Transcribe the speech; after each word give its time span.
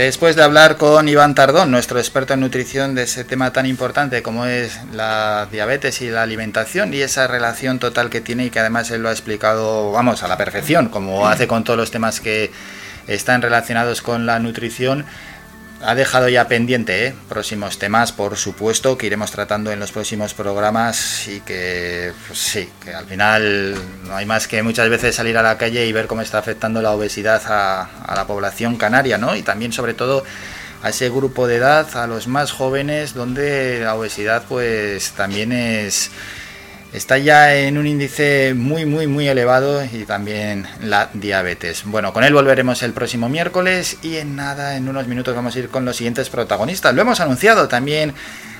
Después 0.00 0.34
de 0.34 0.42
hablar 0.42 0.78
con 0.78 1.10
Iván 1.10 1.34
Tardón, 1.34 1.70
nuestro 1.70 1.98
experto 1.98 2.32
en 2.32 2.40
nutrición 2.40 2.94
de 2.94 3.02
ese 3.02 3.22
tema 3.22 3.52
tan 3.52 3.66
importante 3.66 4.22
como 4.22 4.46
es 4.46 4.80
la 4.94 5.46
diabetes 5.52 6.00
y 6.00 6.08
la 6.08 6.22
alimentación 6.22 6.94
y 6.94 7.02
esa 7.02 7.26
relación 7.26 7.78
total 7.78 8.08
que 8.08 8.22
tiene 8.22 8.46
y 8.46 8.50
que 8.50 8.60
además 8.60 8.90
él 8.90 9.02
lo 9.02 9.10
ha 9.10 9.12
explicado, 9.12 9.92
vamos, 9.92 10.22
a 10.22 10.28
la 10.28 10.38
perfección, 10.38 10.88
como 10.88 11.28
hace 11.28 11.46
con 11.46 11.64
todos 11.64 11.78
los 11.78 11.90
temas 11.90 12.20
que 12.20 12.50
están 13.08 13.42
relacionados 13.42 14.00
con 14.00 14.24
la 14.24 14.38
nutrición, 14.38 15.04
ha 15.82 15.94
dejado 15.94 16.28
ya 16.28 16.46
pendiente 16.46 17.06
¿eh? 17.06 17.14
próximos 17.28 17.78
temas, 17.78 18.12
por 18.12 18.36
supuesto, 18.36 18.98
que 18.98 19.06
iremos 19.06 19.30
tratando 19.30 19.72
en 19.72 19.80
los 19.80 19.92
próximos 19.92 20.34
programas 20.34 21.26
y 21.28 21.40
que, 21.40 22.12
pues 22.26 22.38
sí, 22.38 22.68
que 22.84 22.92
al 22.92 23.06
final 23.06 23.74
no 24.06 24.16
hay 24.16 24.26
más 24.26 24.46
que 24.46 24.62
muchas 24.62 24.88
veces 24.90 25.14
salir 25.14 25.38
a 25.38 25.42
la 25.42 25.56
calle 25.56 25.86
y 25.86 25.92
ver 25.92 26.06
cómo 26.06 26.22
está 26.22 26.38
afectando 26.38 26.82
la 26.82 26.92
obesidad 26.92 27.42
a, 27.46 27.82
a 27.82 28.14
la 28.14 28.26
población 28.26 28.76
canaria, 28.76 29.16
¿no? 29.16 29.34
Y 29.36 29.42
también, 29.42 29.72
sobre 29.72 29.94
todo, 29.94 30.24
a 30.82 30.90
ese 30.90 31.08
grupo 31.08 31.46
de 31.46 31.56
edad, 31.56 31.96
a 31.96 32.06
los 32.06 32.26
más 32.28 32.52
jóvenes, 32.52 33.14
donde 33.14 33.80
la 33.82 33.94
obesidad, 33.94 34.44
pues 34.48 35.12
también 35.12 35.52
es 35.52 36.10
está 36.92 37.18
ya 37.18 37.54
en 37.54 37.78
un 37.78 37.86
índice 37.86 38.54
muy, 38.54 38.84
muy, 38.84 39.06
muy 39.06 39.28
elevado 39.28 39.84
y 39.84 40.04
también 40.04 40.66
la 40.82 41.10
diabetes. 41.12 41.84
Bueno, 41.84 42.12
con 42.12 42.24
él 42.24 42.32
volveremos 42.32 42.82
el 42.82 42.92
próximo 42.92 43.28
miércoles 43.28 43.98
y 44.02 44.16
en 44.16 44.36
nada, 44.36 44.76
en 44.76 44.88
unos 44.88 45.06
minutos 45.06 45.34
vamos 45.34 45.54
a 45.54 45.58
ir 45.58 45.68
con 45.68 45.84
los 45.84 45.96
siguientes 45.96 46.30
protagonistas. 46.30 46.94
Lo 46.94 47.02
hemos 47.02 47.20
anunciado 47.20 47.68
también 47.68 48.14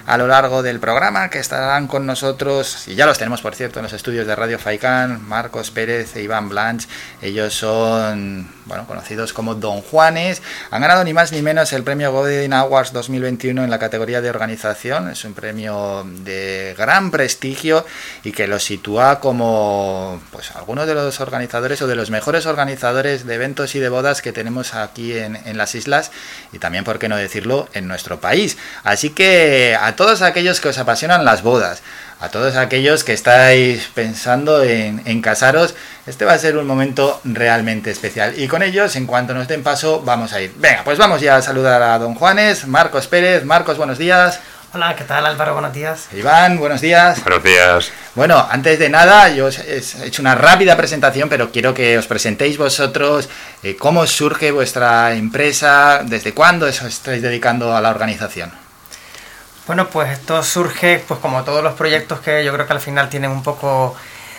a 0.07 0.17
lo 0.17 0.27
largo 0.27 0.63
del 0.63 0.81
programa 0.81 1.31
que 1.31 1.39
estarán 1.39 1.87
con 1.87 2.07
nosotros, 2.07 2.89
y 2.89 2.95
ya 2.95 3.07
los 3.07 3.19
tenemos 3.19 3.43
por 3.43 3.55
cierto 3.55 3.79
en 3.79 3.85
los 3.85 3.93
estudios 3.93 4.27
de 4.27 4.35
Radio 4.35 4.59
Faicán, 4.59 5.27
Marcos 5.29 5.71
Pérez 5.71 6.17
e 6.17 6.23
Iván 6.23 6.49
Blanch. 6.49 6.89
Ellos 7.23 7.55
son 7.55 8.49
bueno, 8.71 8.87
conocidos 8.87 9.33
como 9.33 9.57
Don 9.57 9.83
Juanes. 9.83 10.43
Han 10.71 10.81
ganado 10.81 11.03
ni 11.03 11.13
más 11.13 11.33
ni 11.33 11.43
menos 11.43 11.73
el 11.73 11.83
premio 11.83 12.13
Golden 12.13 12.53
Awards 12.53 12.93
2021 12.93 13.65
en 13.65 13.69
la 13.69 13.81
categoría 13.81 14.21
de 14.21 14.31
organización. 14.31 15.11
Es 15.11 15.25
un 15.25 15.35
premio 15.35 16.07
de 16.23 16.77
gran 16.79 17.11
prestigio 17.11 17.85
y 18.23 18.31
que 18.31 18.47
los 18.47 18.63
sitúa 18.63 19.19
como 19.19 20.23
pues 20.31 20.53
algunos 20.53 20.87
de 20.87 20.95
los 20.95 21.19
organizadores 21.21 21.83
o 21.83 21.89
de 21.89 21.97
los 21.97 22.11
mejores 22.11 22.47
organizadores 22.47 23.27
de 23.27 23.35
eventos 23.35 23.75
y 23.75 23.81
de 23.81 23.89
bodas 23.89 24.23
que 24.23 24.33
tenemos 24.33 24.75
aquí 24.75 25.19
en, 25.19 25.35
en 25.35 25.59
las 25.59 25.75
islas 25.75 26.13
y 26.53 26.61
también, 26.61 26.85
por 26.85 27.01
qué 27.01 27.09
no 27.09 27.17
decirlo, 27.17 27.69
en 27.73 27.89
nuestro 27.89 28.21
país. 28.21 28.57
Así 28.85 29.11
que 29.11 29.77
a 29.81 29.97
todos 29.97 30.23
aquellos 30.23 30.61
que 30.61 30.69
os 30.69 30.79
apasionan 30.79 31.25
las 31.25 31.43
bodas, 31.43 31.83
a 32.21 32.29
todos 32.29 32.57
aquellos 32.57 33.03
que 33.03 33.15
estáis 33.15 33.89
pensando 33.95 34.63
en, 34.63 35.03
en, 35.07 35.23
casaros, 35.23 35.75
este 36.07 36.27
va 36.27 36.35
a 36.35 36.39
ser 36.39 36.59
un 36.59 36.67
momento 36.67 37.19
realmente 37.25 37.91
especial. 37.91 38.35
Y 38.39 38.47
con 38.47 38.63
ellos, 38.63 38.95
en 38.97 39.07
cuanto 39.07 39.33
nos 39.33 39.49
den 39.49 39.63
paso, 39.63 40.03
vamos 40.03 40.35
a 40.35 40.41
ir. 40.43 40.53
Venga, 40.57 40.85
pues 40.85 40.99
vamos 40.99 41.23
ya 41.23 41.37
a 41.37 41.43
saludar 41.43 41.83
a 41.83 41.99
don 41.99 42.15
Juanes, 42.15 42.67
Marcos 42.67 43.07
Pérez. 43.07 43.45
Marcos, 43.45 43.79
buenos 43.79 43.97
días. 43.97 44.39
Hola, 44.73 44.95
¿qué 44.95 45.03
tal 45.03 45.27
Álvaro? 45.27 45.55
Buenos 45.55 45.73
días. 45.73 46.09
Iván, 46.13 46.59
buenos 46.59 46.81
días. 46.81 47.25
Buenos 47.25 47.43
días. 47.43 47.91
Bueno, 48.15 48.47
antes 48.51 48.79
de 48.79 48.89
nada, 48.89 49.31
yo 49.31 49.47
os 49.47 49.59
he 49.59 49.83
hecho 50.05 50.23
una 50.23 50.35
rápida 50.35 50.77
presentación, 50.77 51.29
pero 51.29 51.51
quiero 51.51 51.75
que 51.75 51.99
os 51.99 52.07
presentéis 52.07 52.57
vosotros 52.57 53.29
eh, 53.63 53.77
cómo 53.77 54.07
surge 54.07 54.53
vuestra 54.53 55.15
empresa, 55.15 56.03
desde 56.05 56.35
cuándo 56.35 56.67
os 56.67 56.83
estáis 56.83 57.23
dedicando 57.23 57.75
a 57.75 57.81
la 57.81 57.91
organización. 57.91 58.60
Bueno, 59.67 59.89
pues 59.89 60.11
esto 60.11 60.43
surge, 60.43 61.03
pues 61.07 61.21
como 61.21 61.45
todos 61.45 61.63
los 61.63 61.75
proyectos 61.75 62.21
que 62.21 62.45
yo 62.45 62.53
creo 62.53 62.67
que 62.67 62.73
al 62.73 62.81
final 62.81 63.09
tienen 63.09 63.31
un 63.31 63.43
poco 63.43 63.95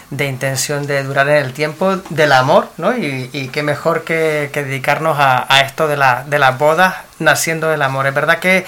de 0.09 0.25
intención 0.25 0.85
de 0.85 1.03
durar 1.03 1.29
en 1.29 1.37
el 1.37 1.53
tiempo, 1.53 1.95
del 2.09 2.33
amor, 2.33 2.67
¿no? 2.77 2.97
Y, 2.97 3.29
y 3.31 3.47
qué 3.47 3.63
mejor 3.63 4.03
que, 4.03 4.49
que 4.51 4.63
dedicarnos 4.63 5.17
a, 5.17 5.45
a 5.47 5.61
esto 5.61 5.87
de, 5.87 5.95
la, 5.95 6.25
de 6.27 6.37
las 6.37 6.57
bodas 6.57 6.95
naciendo 7.19 7.69
del 7.69 7.81
amor. 7.81 8.07
Es 8.07 8.13
verdad 8.13 8.39
que, 8.39 8.65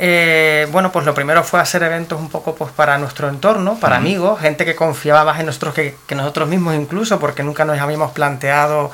eh, 0.00 0.66
bueno, 0.72 0.90
pues 0.90 1.06
lo 1.06 1.14
primero 1.14 1.44
fue 1.44 1.60
hacer 1.60 1.84
eventos 1.84 2.18
un 2.18 2.28
poco 2.28 2.56
pues 2.56 2.72
para 2.72 2.98
nuestro 2.98 3.28
entorno, 3.28 3.76
para 3.78 3.96
uh 3.96 3.98
-huh. 3.98 4.02
amigos, 4.02 4.40
gente 4.40 4.64
que 4.64 4.74
confiaba 4.74 5.22
más 5.24 5.38
en 5.38 5.46
nosotros 5.46 5.74
que, 5.74 5.94
que 6.08 6.16
nosotros 6.16 6.48
mismos 6.48 6.74
incluso, 6.74 7.20
porque 7.20 7.44
nunca 7.44 7.64
nos 7.64 7.78
habíamos 7.78 8.10
planteado 8.10 8.90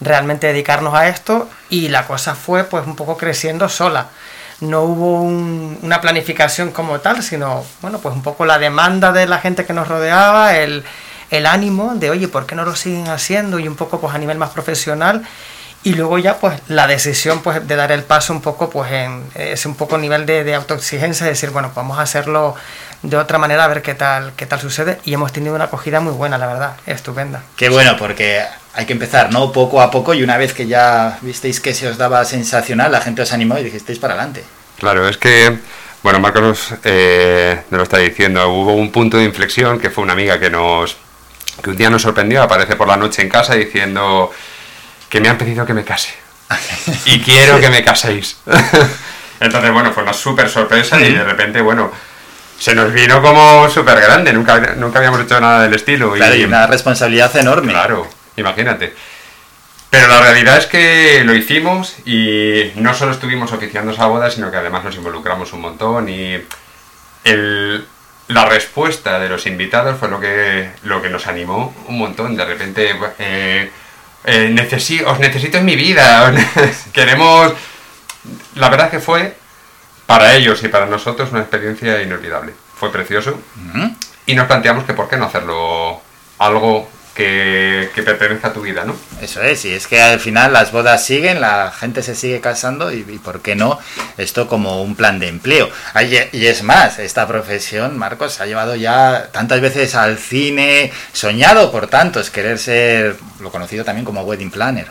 realmente 0.00 0.46
dedicarnos 0.46 0.94
a 0.94 1.08
esto 1.08 1.48
y 1.70 1.88
la 1.88 2.06
cosa 2.06 2.34
fue 2.36 2.64
pues 2.64 2.86
un 2.86 2.94
poco 2.94 3.16
creciendo 3.16 3.68
sola 3.68 4.08
no 4.62 4.82
hubo 4.82 5.20
un, 5.20 5.78
una 5.82 6.00
planificación 6.00 6.70
como 6.70 7.00
tal, 7.00 7.22
sino, 7.22 7.64
bueno, 7.80 7.98
pues 7.98 8.14
un 8.14 8.22
poco 8.22 8.46
la 8.46 8.58
demanda 8.58 9.12
de 9.12 9.26
la 9.26 9.38
gente 9.38 9.66
que 9.66 9.72
nos 9.72 9.88
rodeaba, 9.88 10.56
el, 10.56 10.84
el 11.30 11.46
ánimo 11.46 11.94
de, 11.96 12.10
oye, 12.10 12.28
¿por 12.28 12.46
qué 12.46 12.54
no 12.54 12.64
lo 12.64 12.76
siguen 12.76 13.08
haciendo? 13.08 13.58
Y 13.58 13.66
un 13.66 13.74
poco, 13.74 14.00
pues 14.00 14.14
a 14.14 14.18
nivel 14.18 14.38
más 14.38 14.50
profesional. 14.50 15.22
Y 15.84 15.94
luego 15.94 16.18
ya, 16.18 16.38
pues, 16.38 16.60
la 16.68 16.86
decisión, 16.86 17.42
pues, 17.42 17.66
de 17.66 17.76
dar 17.76 17.90
el 17.90 18.04
paso 18.04 18.32
un 18.32 18.40
poco, 18.40 18.70
pues, 18.70 18.92
en 18.92 19.24
ese 19.34 19.66
un 19.66 19.74
poco 19.74 19.98
nivel 19.98 20.26
de, 20.26 20.44
de 20.44 20.54
autoexigencia, 20.54 21.26
decir, 21.26 21.50
bueno, 21.50 21.72
vamos 21.74 21.98
a 21.98 22.02
hacerlo 22.02 22.54
de 23.02 23.16
otra 23.16 23.38
manera 23.38 23.64
a 23.64 23.68
ver 23.68 23.82
qué 23.82 23.94
tal, 23.94 24.32
qué 24.36 24.46
tal 24.46 24.60
sucede. 24.60 24.98
Y 25.04 25.14
hemos 25.14 25.32
tenido 25.32 25.54
una 25.54 25.64
acogida 25.64 26.00
muy 26.00 26.12
buena, 26.12 26.38
la 26.38 26.46
verdad, 26.46 26.76
estupenda. 26.86 27.42
Qué 27.56 27.68
bueno, 27.68 27.96
porque 27.98 28.44
hay 28.74 28.86
que 28.86 28.92
empezar, 28.92 29.32
¿no? 29.32 29.52
Poco 29.52 29.82
a 29.82 29.90
poco 29.90 30.14
y 30.14 30.22
una 30.22 30.36
vez 30.36 30.54
que 30.54 30.66
ya 30.66 31.18
visteis 31.20 31.60
que 31.60 31.74
se 31.74 31.88
os 31.88 31.98
daba 31.98 32.24
sensacional, 32.24 32.92
la 32.92 33.00
gente 33.00 33.22
os 33.22 33.32
animó 33.32 33.58
y 33.58 33.64
dijisteis 33.64 33.98
para 33.98 34.14
adelante. 34.14 34.44
Claro, 34.78 35.08
es 35.08 35.16
que, 35.18 35.58
bueno, 36.02 36.20
Marcos 36.20 36.74
eh, 36.84 37.62
nos 37.70 37.78
lo 37.78 37.82
está 37.82 37.98
diciendo, 37.98 38.48
hubo 38.48 38.74
un 38.74 38.90
punto 38.90 39.16
de 39.16 39.24
inflexión 39.24 39.78
que 39.78 39.90
fue 39.90 40.04
una 40.04 40.12
amiga 40.12 40.38
que 40.38 40.50
nos, 40.50 40.96
que 41.62 41.70
un 41.70 41.76
día 41.76 41.90
nos 41.90 42.02
sorprendió, 42.02 42.42
aparece 42.42 42.76
por 42.76 42.88
la 42.88 42.96
noche 42.96 43.22
en 43.22 43.28
casa 43.28 43.54
diciendo 43.54 44.30
que 45.12 45.20
me 45.20 45.28
han 45.28 45.36
pedido 45.36 45.66
que 45.66 45.74
me 45.74 45.84
case 45.84 46.14
y 47.04 47.20
quiero 47.20 47.60
que 47.60 47.68
me 47.68 47.84
caséis. 47.84 48.38
Entonces, 49.40 49.70
bueno, 49.70 49.92
fue 49.92 50.04
una 50.04 50.14
súper 50.14 50.48
sorpresa 50.48 50.98
y 51.02 51.12
de 51.12 51.22
repente, 51.22 51.60
bueno, 51.60 51.92
se 52.58 52.74
nos 52.74 52.90
vino 52.94 53.20
como 53.20 53.68
súper 53.68 54.00
grande, 54.00 54.32
nunca, 54.32 54.74
nunca 54.76 55.00
habíamos 55.00 55.20
hecho 55.20 55.38
nada 55.38 55.64
del 55.64 55.74
estilo. 55.74 56.12
Claro, 56.12 56.34
y, 56.34 56.40
y 56.40 56.44
una 56.44 56.66
responsabilidad 56.66 57.36
enorme. 57.36 57.72
Claro, 57.72 58.08
imagínate. 58.36 58.94
Pero 59.90 60.08
la 60.08 60.22
realidad 60.22 60.56
es 60.56 60.64
que 60.64 61.22
lo 61.26 61.34
hicimos 61.34 61.96
y 62.06 62.72
no 62.76 62.94
solo 62.94 63.12
estuvimos 63.12 63.52
oficiando 63.52 63.92
esa 63.92 64.06
boda, 64.06 64.30
sino 64.30 64.50
que 64.50 64.56
además 64.56 64.82
nos 64.82 64.96
involucramos 64.96 65.52
un 65.52 65.60
montón 65.60 66.08
y 66.08 66.42
el, 67.24 67.86
la 68.28 68.46
respuesta 68.46 69.18
de 69.18 69.28
los 69.28 69.44
invitados 69.44 69.98
fue 69.98 70.08
lo 70.08 70.18
que, 70.20 70.70
lo 70.84 71.02
que 71.02 71.10
nos 71.10 71.26
animó 71.26 71.74
un 71.88 71.98
montón. 71.98 72.34
De 72.34 72.46
repente, 72.46 72.96
eh, 73.18 73.70
eh, 74.24 74.48
necesi 74.50 75.02
os 75.02 75.18
necesito 75.18 75.58
en 75.58 75.64
mi 75.64 75.76
vida, 75.76 76.32
queremos... 76.92 77.52
La 78.54 78.68
verdad 78.68 78.86
es 78.86 78.92
que 78.92 79.00
fue 79.00 79.36
para 80.06 80.34
ellos 80.34 80.62
y 80.62 80.68
para 80.68 80.86
nosotros 80.86 81.32
una 81.32 81.40
experiencia 81.40 82.02
inolvidable. 82.02 82.52
Fue 82.76 82.92
precioso 82.92 83.30
uh 83.32 83.76
-huh. 83.76 83.96
y 84.26 84.34
nos 84.34 84.46
planteamos 84.46 84.84
que 84.84 84.92
por 84.92 85.08
qué 85.08 85.16
no 85.16 85.26
hacerlo 85.26 86.00
algo 86.38 86.88
que, 87.14 87.90
que, 87.94 88.02
pertenezca 88.02 88.48
a 88.48 88.52
tu 88.52 88.62
vida, 88.62 88.84
¿no? 88.84 88.96
Eso 89.20 89.42
es, 89.42 89.64
y 89.64 89.74
es 89.74 89.86
que 89.86 90.00
al 90.00 90.20
final 90.20 90.52
las 90.52 90.72
bodas 90.72 91.04
siguen, 91.04 91.40
la 91.40 91.70
gente 91.70 92.02
se 92.02 92.14
sigue 92.14 92.40
casando 92.40 92.92
y, 92.92 93.04
y 93.08 93.18
¿por 93.18 93.40
qué 93.40 93.54
no? 93.54 93.78
Esto 94.16 94.48
como 94.48 94.82
un 94.82 94.94
plan 94.96 95.18
de 95.18 95.28
empleo. 95.28 95.68
Y 96.32 96.46
es 96.46 96.62
más, 96.62 96.98
esta 96.98 97.26
profesión, 97.26 97.98
Marcos, 97.98 98.34
se 98.34 98.42
ha 98.42 98.46
llevado 98.46 98.74
ya 98.74 99.28
tantas 99.32 99.60
veces 99.60 99.94
al 99.94 100.18
cine, 100.18 100.92
soñado 101.12 101.70
por 101.70 101.86
tantos, 101.86 102.30
querer 102.30 102.58
ser 102.58 103.16
lo 103.40 103.50
conocido 103.50 103.84
también 103.84 104.04
como 104.04 104.22
wedding 104.22 104.50
planner. 104.50 104.88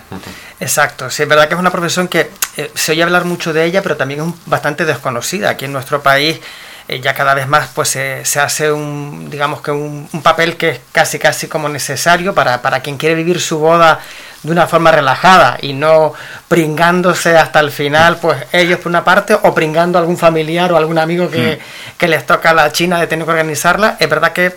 Exacto, 0.59 1.09
sí, 1.09 1.23
es 1.23 1.29
verdad 1.29 1.47
que 1.47 1.55
es 1.55 1.59
una 1.59 1.71
profesión 1.71 2.07
que 2.07 2.29
eh, 2.57 2.71
se 2.75 2.91
oye 2.91 3.03
hablar 3.03 3.25
mucho 3.25 3.53
de 3.53 3.65
ella, 3.65 3.81
pero 3.81 3.97
también 3.97 4.21
es 4.21 4.27
bastante 4.45 4.85
desconocida. 4.85 5.49
Aquí 5.49 5.65
en 5.65 5.73
nuestro 5.73 6.01
país 6.01 6.39
eh, 6.87 6.99
ya 6.99 7.13
cada 7.13 7.33
vez 7.33 7.47
más 7.47 7.69
pues 7.73 7.89
se, 7.89 8.25
se 8.25 8.39
hace 8.39 8.71
un 8.71 9.29
digamos 9.29 9.61
que 9.61 9.71
un, 9.71 10.09
un, 10.11 10.21
papel 10.21 10.57
que 10.57 10.69
es 10.69 10.81
casi 10.91 11.19
casi 11.19 11.47
como 11.47 11.69
necesario 11.69 12.33
para, 12.33 12.61
para 12.61 12.81
quien 12.81 12.97
quiere 12.97 13.15
vivir 13.15 13.39
su 13.39 13.59
boda 13.59 13.99
de 14.43 14.51
una 14.51 14.67
forma 14.67 14.91
relajada 14.91 15.57
y 15.61 15.73
no 15.73 16.13
pringándose 16.47 17.37
hasta 17.37 17.59
el 17.59 17.71
final 17.71 18.17
pues 18.17 18.37
ellos 18.51 18.79
por 18.79 18.89
una 18.89 19.03
parte 19.03 19.35
o 19.35 19.53
pringando 19.53 19.97
a 19.97 20.01
algún 20.01 20.17
familiar 20.17 20.71
o 20.71 20.77
algún 20.77 20.97
amigo 20.97 21.29
que, 21.29 21.59
mm. 21.59 21.97
que 21.97 22.07
les 22.07 22.25
toca 22.25 22.53
la 22.53 22.71
china 22.71 22.99
de 22.99 23.07
tener 23.07 23.25
que 23.25 23.31
organizarla 23.31 23.97
es 23.99 24.09
verdad 24.09 24.33
que 24.33 24.55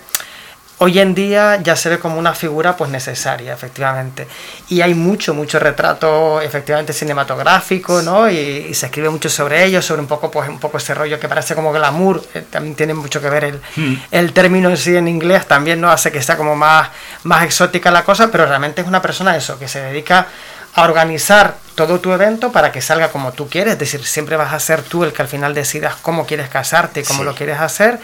hoy 0.78 0.98
en 0.98 1.14
día 1.14 1.60
ya 1.62 1.76
se 1.76 1.88
ve 1.88 1.98
como 1.98 2.18
una 2.18 2.34
figura 2.34 2.76
pues 2.76 2.90
necesaria, 2.90 3.52
efectivamente. 3.52 4.26
Y 4.68 4.80
hay 4.80 4.94
mucho, 4.94 5.34
mucho 5.34 5.58
retrato 5.58 6.40
efectivamente 6.40 6.92
cinematográfico, 6.92 8.02
¿no? 8.02 8.28
Y, 8.28 8.36
y, 8.36 8.74
se 8.74 8.86
escribe 8.86 9.08
mucho 9.08 9.28
sobre 9.28 9.64
ello, 9.64 9.80
sobre 9.80 10.00
un 10.00 10.08
poco, 10.08 10.30
pues, 10.30 10.48
un 10.48 10.58
poco 10.58 10.78
ese 10.78 10.94
rollo 10.94 11.20
que 11.20 11.28
parece 11.28 11.54
como 11.54 11.72
glamour, 11.72 12.22
eh, 12.34 12.44
también 12.50 12.74
tiene 12.74 12.94
mucho 12.94 13.20
que 13.20 13.30
ver 13.30 13.44
el, 13.44 13.60
mm. 13.76 13.94
el 14.10 14.32
término 14.32 14.68
en 14.68 14.76
sí 14.76 14.96
en 14.96 15.08
inglés, 15.08 15.46
también 15.46 15.80
no 15.80 15.90
hace 15.90 16.10
que 16.10 16.22
sea 16.22 16.36
como 16.36 16.56
más, 16.56 16.88
más 17.22 17.44
exótica 17.44 17.90
la 17.90 18.04
cosa, 18.04 18.30
pero 18.30 18.46
realmente 18.46 18.80
es 18.80 18.86
una 18.86 19.02
persona 19.02 19.36
eso, 19.36 19.58
que 19.58 19.68
se 19.68 19.80
dedica 19.80 20.26
a 20.74 20.82
organizar 20.82 21.56
todo 21.76 22.00
tu 22.00 22.12
evento 22.12 22.50
para 22.50 22.72
que 22.72 22.82
salga 22.82 23.10
como 23.10 23.32
tú 23.32 23.48
quieres, 23.48 23.74
es 23.74 23.78
decir, 23.78 24.04
siempre 24.04 24.36
vas 24.36 24.52
a 24.52 24.58
ser 24.58 24.82
tú 24.82 25.04
el 25.04 25.12
que 25.12 25.22
al 25.22 25.28
final 25.28 25.54
decidas 25.54 25.94
cómo 26.02 26.26
quieres 26.26 26.48
casarte 26.48 27.00
y 27.00 27.04
cómo 27.04 27.20
sí. 27.20 27.24
lo 27.24 27.34
quieres 27.34 27.60
hacer 27.60 28.00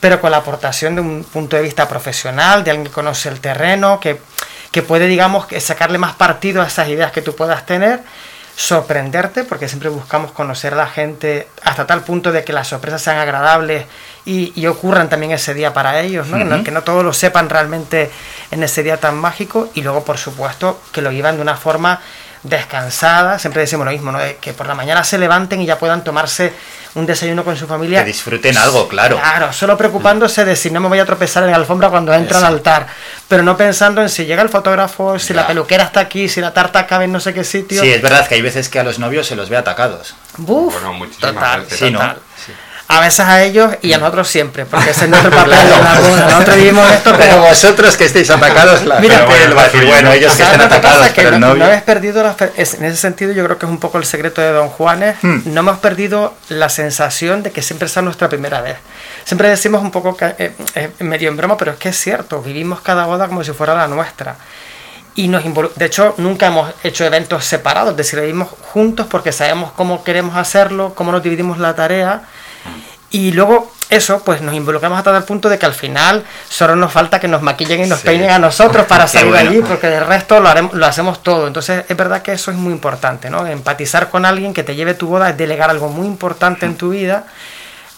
pero 0.00 0.20
con 0.20 0.30
la 0.30 0.38
aportación 0.38 0.94
de 0.94 1.00
un 1.00 1.24
punto 1.24 1.56
de 1.56 1.62
vista 1.62 1.88
profesional, 1.88 2.64
de 2.64 2.70
alguien 2.70 2.86
que 2.86 2.92
conoce 2.92 3.28
el 3.28 3.40
terreno, 3.40 3.98
que, 4.00 4.20
que 4.70 4.82
puede, 4.82 5.06
digamos, 5.06 5.46
sacarle 5.58 5.98
más 5.98 6.14
partido 6.14 6.62
a 6.62 6.66
esas 6.66 6.88
ideas 6.88 7.12
que 7.12 7.22
tú 7.22 7.34
puedas 7.34 7.64
tener, 7.66 8.02
sorprenderte, 8.56 9.44
porque 9.44 9.68
siempre 9.68 9.90
buscamos 9.90 10.32
conocer 10.32 10.72
a 10.72 10.76
la 10.76 10.86
gente 10.86 11.48
hasta 11.62 11.86
tal 11.86 12.02
punto 12.02 12.32
de 12.32 12.42
que 12.42 12.54
las 12.54 12.68
sorpresas 12.68 13.02
sean 13.02 13.18
agradables 13.18 13.84
y, 14.24 14.66
ocurran 14.66 15.08
también 15.08 15.32
ese 15.32 15.54
día 15.54 15.72
para 15.72 16.00
ellos, 16.00 16.26
¿no? 16.26 16.64
que 16.64 16.70
no 16.72 16.82
todos 16.82 17.04
lo 17.04 17.12
sepan 17.12 17.48
realmente 17.48 18.10
en 18.50 18.62
ese 18.62 18.82
día 18.82 18.98
tan 18.98 19.16
mágico 19.16 19.70
y 19.74 19.82
luego, 19.82 20.04
por 20.04 20.18
supuesto, 20.18 20.80
que 20.90 21.02
lo 21.02 21.10
vivan 21.10 21.36
de 21.36 21.42
una 21.42 21.56
forma 21.56 22.00
descansada, 22.48 23.38
siempre 23.38 23.62
decimos 23.62 23.86
lo 23.86 23.92
mismo, 23.92 24.12
¿no? 24.12 24.18
que 24.40 24.52
por 24.52 24.66
la 24.66 24.74
mañana 24.74 25.04
se 25.04 25.18
levanten 25.18 25.60
y 25.60 25.66
ya 25.66 25.78
puedan 25.78 26.04
tomarse 26.04 26.52
un 26.94 27.04
desayuno 27.04 27.44
con 27.44 27.56
su 27.56 27.66
familia. 27.66 28.00
Que 28.00 28.06
disfruten 28.06 28.56
algo, 28.56 28.88
claro. 28.88 29.18
Claro, 29.18 29.52
solo 29.52 29.76
preocupándose 29.76 30.44
de 30.44 30.56
si 30.56 30.70
no 30.70 30.80
me 30.80 30.88
voy 30.88 30.98
a 30.98 31.04
tropezar 31.04 31.42
en 31.44 31.50
la 31.50 31.56
alfombra 31.56 31.90
cuando 31.90 32.14
entra 32.14 32.38
al 32.38 32.44
altar, 32.44 32.86
pero 33.28 33.42
no 33.42 33.56
pensando 33.56 34.00
en 34.00 34.08
si 34.08 34.24
llega 34.24 34.42
el 34.42 34.48
fotógrafo, 34.48 35.18
si 35.18 35.34
la 35.34 35.46
peluquera 35.46 35.84
está 35.84 36.00
aquí, 36.00 36.28
si 36.28 36.40
la 36.40 36.54
tarta 36.54 36.86
cabe 36.86 37.04
en 37.04 37.12
no 37.12 37.20
sé 37.20 37.34
qué 37.34 37.44
sitio. 37.44 37.82
Sí, 37.82 37.90
es 37.90 38.00
verdad 38.00 38.26
que 38.26 38.36
hay 38.36 38.42
veces 38.42 38.68
que 38.68 38.78
a 38.78 38.84
los 38.84 38.98
novios 38.98 39.26
se 39.26 39.36
los 39.36 39.50
ve 39.50 39.56
atacados. 39.56 40.14
Buf, 40.38 40.74
bueno, 40.82 41.06
total, 41.20 41.66
sí, 41.68 41.90
¿no? 41.90 42.00
A 42.88 43.00
veces 43.00 43.20
a 43.20 43.42
ellos 43.42 43.74
y 43.82 43.92
a 43.92 43.98
nosotros 43.98 44.28
siempre, 44.28 44.64
porque 44.64 44.90
ese 44.90 45.04
es 45.04 45.10
nuestro 45.10 45.30
papel 45.34 45.58
Nosotros 46.28 46.56
vivimos 46.56 46.90
esto, 46.90 47.14
pero, 47.18 47.40
vosotros 47.40 47.96
que 47.96 48.04
estéis 48.04 48.30
atacados, 48.30 48.84
la 48.84 49.00
Mira, 49.00 49.26
bueno, 49.26 50.12
ellos 50.12 50.34
que 50.34 50.42
estén 50.42 50.60
atacados, 50.60 51.08
pero 51.14 51.30
el 51.30 51.40
novio... 51.40 51.56
no 51.56 51.64
habéis 51.64 51.82
perdido, 51.82 52.24
en 52.48 52.84
ese 52.84 52.96
sentido 52.96 53.32
yo 53.32 53.44
creo 53.44 53.58
que 53.58 53.66
es 53.66 53.70
un 53.70 53.78
poco 53.78 53.98
el 53.98 54.04
secreto 54.04 54.40
de 54.40 54.52
Don 54.52 54.68
Juanes, 54.68 55.16
hmm. 55.22 55.40
no 55.46 55.60
hemos 55.60 55.78
perdido 55.78 56.34
la 56.48 56.68
sensación 56.68 57.42
de 57.42 57.50
que 57.50 57.62
siempre 57.62 57.86
es 57.86 57.96
nuestra 58.02 58.28
primera 58.28 58.60
vez. 58.60 58.76
Siempre 59.24 59.48
decimos 59.48 59.82
un 59.82 59.90
poco 59.90 60.16
eh, 60.20 60.52
eh, 60.74 60.90
medio 61.00 61.28
en 61.28 61.36
broma, 61.36 61.56
pero 61.56 61.72
es 61.72 61.78
que 61.78 61.88
es 61.88 61.98
cierto, 61.98 62.42
vivimos 62.42 62.80
cada 62.80 63.06
boda 63.06 63.26
como 63.26 63.42
si 63.42 63.52
fuera 63.52 63.74
la 63.74 63.88
nuestra. 63.88 64.36
Y 65.14 65.28
nos 65.28 65.42
de 65.76 65.84
hecho 65.86 66.14
nunca 66.18 66.48
hemos 66.48 66.72
hecho 66.84 67.04
eventos 67.04 67.44
separados, 67.44 67.92
es 67.92 67.96
decir, 67.96 68.20
vivimos 68.20 68.48
juntos 68.72 69.06
porque 69.10 69.32
sabemos 69.32 69.72
cómo 69.72 70.04
queremos 70.04 70.36
hacerlo, 70.36 70.94
cómo 70.94 71.10
nos 71.10 71.22
dividimos 71.22 71.58
la 71.58 71.74
tarea 71.74 72.22
y 73.10 73.32
luego 73.32 73.72
eso, 73.88 74.22
pues 74.24 74.42
nos 74.42 74.54
involucramos 74.54 74.98
hasta 74.98 75.16
el 75.16 75.22
punto 75.22 75.48
de 75.48 75.58
que 75.58 75.66
al 75.66 75.72
final 75.72 76.24
solo 76.48 76.74
nos 76.74 76.92
falta 76.92 77.20
que 77.20 77.28
nos 77.28 77.40
maquillen 77.40 77.84
y 77.84 77.86
nos 77.86 78.00
peinen 78.00 78.30
a 78.30 78.38
nosotros 78.38 78.84
para 78.86 79.06
salir 79.08 79.32
de 79.32 79.38
allí, 79.38 79.60
porque 79.60 79.94
el 79.94 80.04
resto 80.04 80.40
lo, 80.40 80.48
haremos, 80.48 80.74
lo 80.74 80.86
hacemos 80.86 81.22
todo. 81.22 81.46
Entonces 81.46 81.84
es 81.88 81.96
verdad 81.96 82.22
que 82.22 82.32
eso 82.32 82.50
es 82.50 82.56
muy 82.56 82.72
importante, 82.72 83.30
¿no? 83.30 83.46
Empatizar 83.46 84.10
con 84.10 84.24
alguien 84.24 84.52
que 84.52 84.64
te 84.64 84.74
lleve 84.74 84.94
tu 84.94 85.06
boda 85.06 85.30
es 85.30 85.36
delegar 85.36 85.70
algo 85.70 85.88
muy 85.88 86.06
importante 86.06 86.66
en 86.66 86.76
tu 86.76 86.90
vida, 86.90 87.26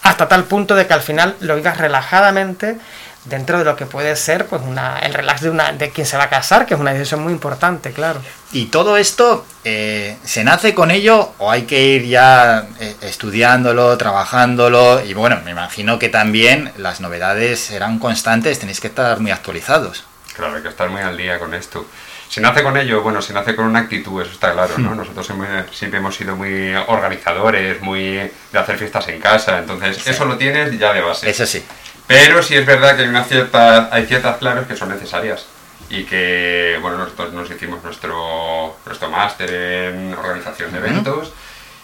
hasta 0.03 0.27
tal 0.27 0.43
punto 0.43 0.75
de 0.75 0.85
que 0.85 0.93
al 0.93 1.01
final 1.01 1.35
lo 1.39 1.55
vivas 1.55 1.77
relajadamente 1.77 2.77
dentro 3.25 3.59
de 3.59 3.65
lo 3.65 3.75
que 3.75 3.85
puede 3.85 4.15
ser 4.15 4.45
pues 4.47 4.61
una, 4.61 4.99
el 4.99 5.13
relax 5.13 5.41
de, 5.41 5.49
una, 5.49 5.71
de 5.71 5.89
quien 5.89 6.07
se 6.07 6.17
va 6.17 6.23
a 6.23 6.29
casar, 6.29 6.65
que 6.65 6.73
es 6.73 6.79
una 6.79 6.93
decisión 6.93 7.21
muy 7.21 7.33
importante, 7.33 7.91
claro. 7.91 8.21
¿Y 8.51 8.65
todo 8.65 8.97
esto 8.97 9.45
eh, 9.63 10.17
se 10.23 10.43
nace 10.43 10.73
con 10.73 10.91
ello 10.91 11.33
o 11.37 11.51
hay 11.51 11.63
que 11.63 11.81
ir 11.81 12.05
ya 12.05 12.67
eh, 12.79 12.95
estudiándolo, 13.01 13.97
trabajándolo? 13.97 15.03
Y 15.03 15.13
bueno, 15.13 15.39
me 15.43 15.51
imagino 15.51 15.99
que 15.99 16.09
también 16.09 16.71
las 16.77 17.01
novedades 17.01 17.59
serán 17.59 17.99
constantes, 17.99 18.59
tenéis 18.59 18.79
que 18.79 18.87
estar 18.87 19.19
muy 19.19 19.31
actualizados. 19.31 20.05
Claro, 20.35 20.55
hay 20.55 20.61
que 20.61 20.69
estar 20.69 20.89
muy 20.89 21.01
al 21.01 21.17
día 21.17 21.37
con 21.37 21.53
esto. 21.53 21.85
Se 22.29 22.41
nace 22.41 22.61
con 22.61 22.77
ello, 22.77 23.01
bueno, 23.01 23.23
se 23.23 23.33
nace 23.33 23.55
con 23.55 23.65
una 23.65 23.79
actitud, 23.79 24.21
eso 24.21 24.31
está 24.31 24.53
claro, 24.53 24.77
¿no? 24.77 24.91
Hmm. 24.91 24.97
Nosotros 24.97 25.27
siempre 25.71 25.97
hemos 25.97 26.15
sido 26.15 26.35
muy 26.35 26.75
organizadores, 26.87 27.81
muy 27.81 28.03
de 28.51 28.59
hacer 28.59 28.77
fiestas 28.77 29.07
en 29.07 29.19
casa, 29.19 29.57
entonces 29.57 30.05
eso 30.05 30.25
lo 30.25 30.37
tienes 30.37 30.77
ya 30.77 30.93
de 30.93 31.01
base. 31.01 31.27
Eso 31.27 31.47
sí. 31.47 31.65
Pero 32.09 32.41
sí 32.41 32.55
es 32.55 32.65
verdad 32.65 32.95
que 32.95 33.03
hay, 33.03 33.07
una 33.07 33.23
cierta, 33.23 33.93
hay 33.93 34.07
ciertas 34.07 34.37
claves 34.37 34.65
que 34.65 34.75
son 34.75 34.89
necesarias 34.89 35.45
y 35.91 36.05
que, 36.05 36.79
bueno, 36.81 36.97
nosotros 36.97 37.33
nos 37.33 37.51
hicimos 37.51 37.83
nuestro, 37.83 38.75
nuestro 38.83 39.11
máster 39.11 39.53
en 39.53 40.15
organización 40.15 40.71
de 40.71 40.79
eventos 40.79 41.31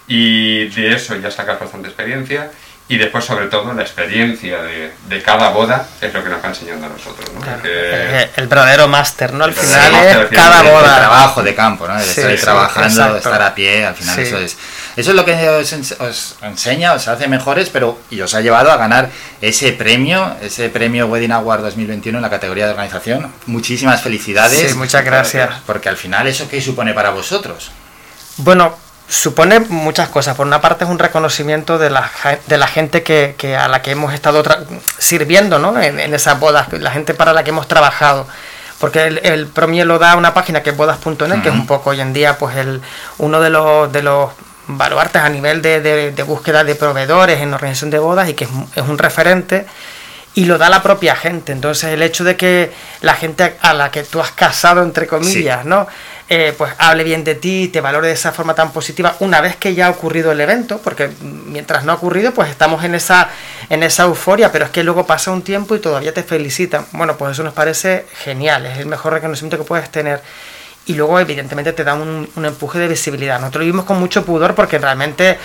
y 0.08 0.68
de 0.70 0.96
eso 0.96 1.16
ya 1.18 1.30
sacas 1.30 1.60
bastante 1.60 1.90
experiencia 1.90 2.50
y 2.88 2.98
después 2.98 3.26
sobre 3.26 3.48
todo 3.48 3.74
la 3.74 3.82
experiencia 3.82 4.62
de, 4.62 4.92
de, 5.08 5.22
cada 5.24 5.50
boda 5.50 5.88
es 6.00 6.14
lo 6.14 6.24
que 6.24 6.30
nos 6.30 6.44
va 6.44 6.50
enseñando 6.50 6.86
a 6.86 6.90
nosotros 6.90 7.32
¿no? 7.34 7.42
el 7.64 8.48
verdadero 8.48 8.88
máster 8.88 9.34
no 9.34 9.46
al 9.46 9.54
final 9.54 9.96
es 9.96 10.30
cada 10.30 10.62
boda 10.62 10.94
el 10.94 11.00
trabajo 11.02 11.42
de 11.42 11.56
campo 11.56 11.88
no 11.88 11.98
estar 11.98 12.36
trabajando 12.36 13.18
estar 13.18 13.42
a 13.42 13.56
pie 13.56 13.86
al 13.86 13.96
final 13.96 14.20
eso 14.20 14.38
es 14.38 14.58
eso 14.96 15.10
es 15.10 15.16
lo 15.16 15.26
que 15.26 15.50
os, 15.50 15.74
enseña, 16.42 16.94
os 16.94 17.08
hace 17.08 17.28
mejores, 17.28 17.70
pero 17.70 18.00
y 18.10 18.22
os 18.22 18.34
ha 18.34 18.40
llevado 18.40 18.72
a 18.72 18.78
ganar 18.78 19.10
ese 19.42 19.74
premio, 19.74 20.36
ese 20.42 20.70
premio 20.70 21.08
Wedding 21.08 21.34
Award 21.34 21.64
2021 21.64 22.18
en 22.18 22.22
la 22.22 22.30
categoría 22.30 22.66
de 22.66 22.72
organización. 22.72 23.32
Muchísimas 23.46 24.02
felicidades. 24.02 24.72
Sí, 24.72 24.74
muchas 24.76 25.04
gracias. 25.04 25.50
Porque 25.66 25.90
al 25.90 25.98
final, 25.98 26.28
¿eso 26.28 26.48
qué 26.50 26.62
supone 26.62 26.94
para 26.94 27.10
vosotros? 27.10 27.72
Bueno, 28.38 28.78
supone 29.08 29.60
muchas 29.60 30.10
cosas. 30.10 30.36
Por 30.36 30.48
una 30.48 30.62
parte 30.62 30.84
es 30.84 30.90
un 30.90 31.00
reconocimiento 31.00 31.78
de 31.78 31.90
la, 31.90 32.10
de 32.48 32.58
la 32.58 32.68
gente 32.68 33.04
que, 33.04 33.36
que 33.38 33.56
a 33.56 33.68
la 33.68 33.82
que 33.82 33.92
hemos 33.92 34.14
estado 34.14 34.44
sirviendo 34.98 35.60
¿no? 35.60 35.80
en, 35.80 36.14
esas 36.14 36.40
bodas, 36.40 36.72
la 36.74 36.92
gente 36.92 37.14
para 37.14 37.34
la 37.34 37.44
que 37.44 37.52
hemos 37.52 37.68
trabajado. 37.68 38.28
Porque 38.80 39.08
el, 39.08 39.48
premio 39.48 39.86
lo 39.86 40.00
da 40.00 40.16
una 40.16 40.34
página 40.34 40.62
que 40.62 40.72
es 40.72 40.78
bodas.net, 40.78 41.42
que 41.42 41.50
es 41.50 41.56
un 41.56 41.66
poco 41.66 41.92
hoy 41.92 42.02
en 42.02 42.14
día 42.14 42.38
pues 42.38 42.58
el, 42.58 42.82
uno 43.18 43.40
de 43.40 43.50
los, 43.50 43.92
de 43.92 44.02
los 44.02 44.32
baluartes 44.68 45.22
a 45.22 45.30
nivel 45.30 45.62
de, 45.62 45.80
de, 46.12 46.24
búsqueda 46.24 46.64
de 46.64 46.76
proveedores 46.76 47.40
en 47.40 47.54
organización 47.54 47.90
de 47.90 48.00
bodas 48.00 48.28
y 48.30 48.34
que 48.34 48.44
es, 48.44 48.84
un 48.84 48.98
referente 48.98 49.66
y 50.34 50.46
lo 50.46 50.58
da 50.58 50.70
la 50.70 50.84
propia 50.84 51.16
gente. 51.16 51.54
Entonces 51.54 51.92
el 51.92 52.02
hecho 52.02 52.26
de 52.26 52.36
que 52.36 52.74
la 53.02 53.14
gente 53.14 53.56
a 53.62 53.74
la 53.74 53.92
que 53.92 54.04
tú 54.04 54.20
has 54.20 54.32
casado, 54.32 54.84
entre 54.84 55.08
comillas, 55.08 55.64
¿no? 55.64 55.88
Eh, 56.28 56.56
pues 56.58 56.74
hable 56.80 57.04
bien 57.04 57.24
de 57.24 57.36
ti, 57.36 57.68
te 57.68 57.82
valore 57.82 58.08
de 58.08 58.14
esa 58.14 58.32
forma 58.32 58.56
tan 58.56 58.72
positiva 58.72 59.16
una 59.20 59.42
vez 59.42 59.58
que 59.58 59.76
ya 59.76 59.86
ha 59.86 59.90
ocurrido 59.92 60.32
el 60.32 60.42
evento, 60.42 60.80
porque 60.84 61.12
mientras 61.22 61.86
no 61.86 61.92
ha 61.92 61.96
ocurrido, 61.96 62.34
pues 62.34 62.50
estamos 62.50 62.84
en 62.84 62.96
esa, 62.96 63.30
en 63.70 63.84
esa 63.84 64.06
euforia, 64.06 64.52
pero 64.52 64.66
es 64.66 64.72
que 64.72 64.84
luego 64.84 65.06
pasa 65.06 65.30
un 65.30 65.44
tiempo 65.44 65.76
y 65.76 65.80
todavía 65.80 66.16
te 66.16 66.24
felicitan. 66.24 66.88
Bueno, 66.94 67.16
pues 67.16 67.34
eso 67.34 67.44
nos 67.44 67.54
parece 67.54 68.08
genial, 68.24 68.66
es 68.66 68.80
el 68.80 68.88
mejor 68.88 69.14
reconocimiento 69.14 69.60
que 69.60 69.66
puedes 69.66 69.92
tener 69.92 70.24
y 70.88 70.94
luego 70.94 71.20
evidentemente 71.20 71.74
te 71.74 71.84
da 71.84 71.96
un, 71.96 72.28
empuje 72.44 72.80
de 72.80 72.88
visibilidad. 72.88 73.40
Nosotros 73.40 73.62
lo 73.62 73.66
vivimos 73.66 73.86
con 73.86 74.00
mucho 74.00 74.26
pudor 74.26 74.56
porque 74.56 74.78
realmente, 74.78 75.38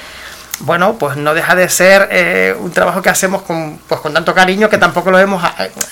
bueno, 0.61 0.97
pues 0.99 1.17
no 1.17 1.35
deja 1.35 1.55
de 1.55 1.69
ser 1.69 2.09
eh, 2.11 2.55
un 2.59 2.71
trabajo 2.71 3.03
que 3.03 3.09
hacemos 3.09 3.43
con, 3.43 3.79
pues 3.89 4.01
con 4.01 4.12
tanto 4.15 4.35
cariño 4.35 4.69
que 4.69 4.79
tampoco 4.79 5.11
lo 5.11 5.19
vemos 5.19 5.43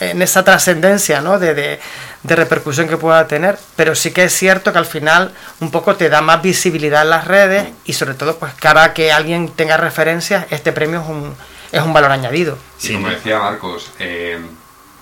en 0.00 0.23
esa 0.23 0.44
trascendencia 0.44 1.20
¿no? 1.20 1.38
de, 1.38 1.55
de, 1.55 2.37
repercusión 2.37 2.88
que 2.88 2.97
pueda 2.97 3.26
tener, 3.26 3.59
pero 3.76 3.94
sí 3.94 4.12
que 4.12 4.25
es 4.25 4.32
cierto 4.35 4.73
que 4.73 4.79
al 4.79 4.87
final 4.87 5.32
un 5.61 5.70
poco 5.70 5.97
te 5.97 6.09
da 6.09 6.20
más 6.20 6.43
visibilidad 6.43 7.03
en 7.03 7.11
las 7.11 7.26
redes 7.26 7.69
y 7.85 7.94
sobre 7.94 8.15
todo 8.15 8.37
pues 8.38 8.53
cara 8.55 8.93
que 8.93 9.12
alguien 9.12 9.49
tenga 9.49 9.76
referencias, 9.76 10.47
este 10.50 10.72
premio 10.72 11.01
es 11.01 11.08
un, 11.08 11.34
es 11.72 11.82
un 11.82 11.93
valor 11.93 12.10
añadido. 12.10 12.58
Sí, 12.77 12.94
como 12.94 13.08
decía 13.08 13.39
Marcos, 13.39 13.91
eh, 13.98 14.39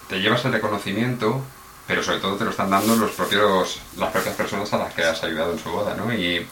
te 0.09 0.21
llevas 0.21 0.45
el 0.45 0.53
reconocimiento 0.53 1.43
pero 1.87 2.03
sobre 2.03 2.19
todo 2.19 2.37
te 2.37 2.45
lo 2.45 2.51
están 2.51 2.71
dando 2.71 2.97
los 2.97 3.13
propios, 3.13 3.81
las 3.97 4.11
propias 4.11 4.35
personas 4.35 4.73
a 4.73 4.79
las 4.79 4.93
que 4.93 5.05
has 5.05 5.23
ayudado 5.23 5.53
en 5.53 5.59
su 5.59 5.71
boda, 5.71 5.95
¿no? 5.95 6.13
Y 6.13 6.45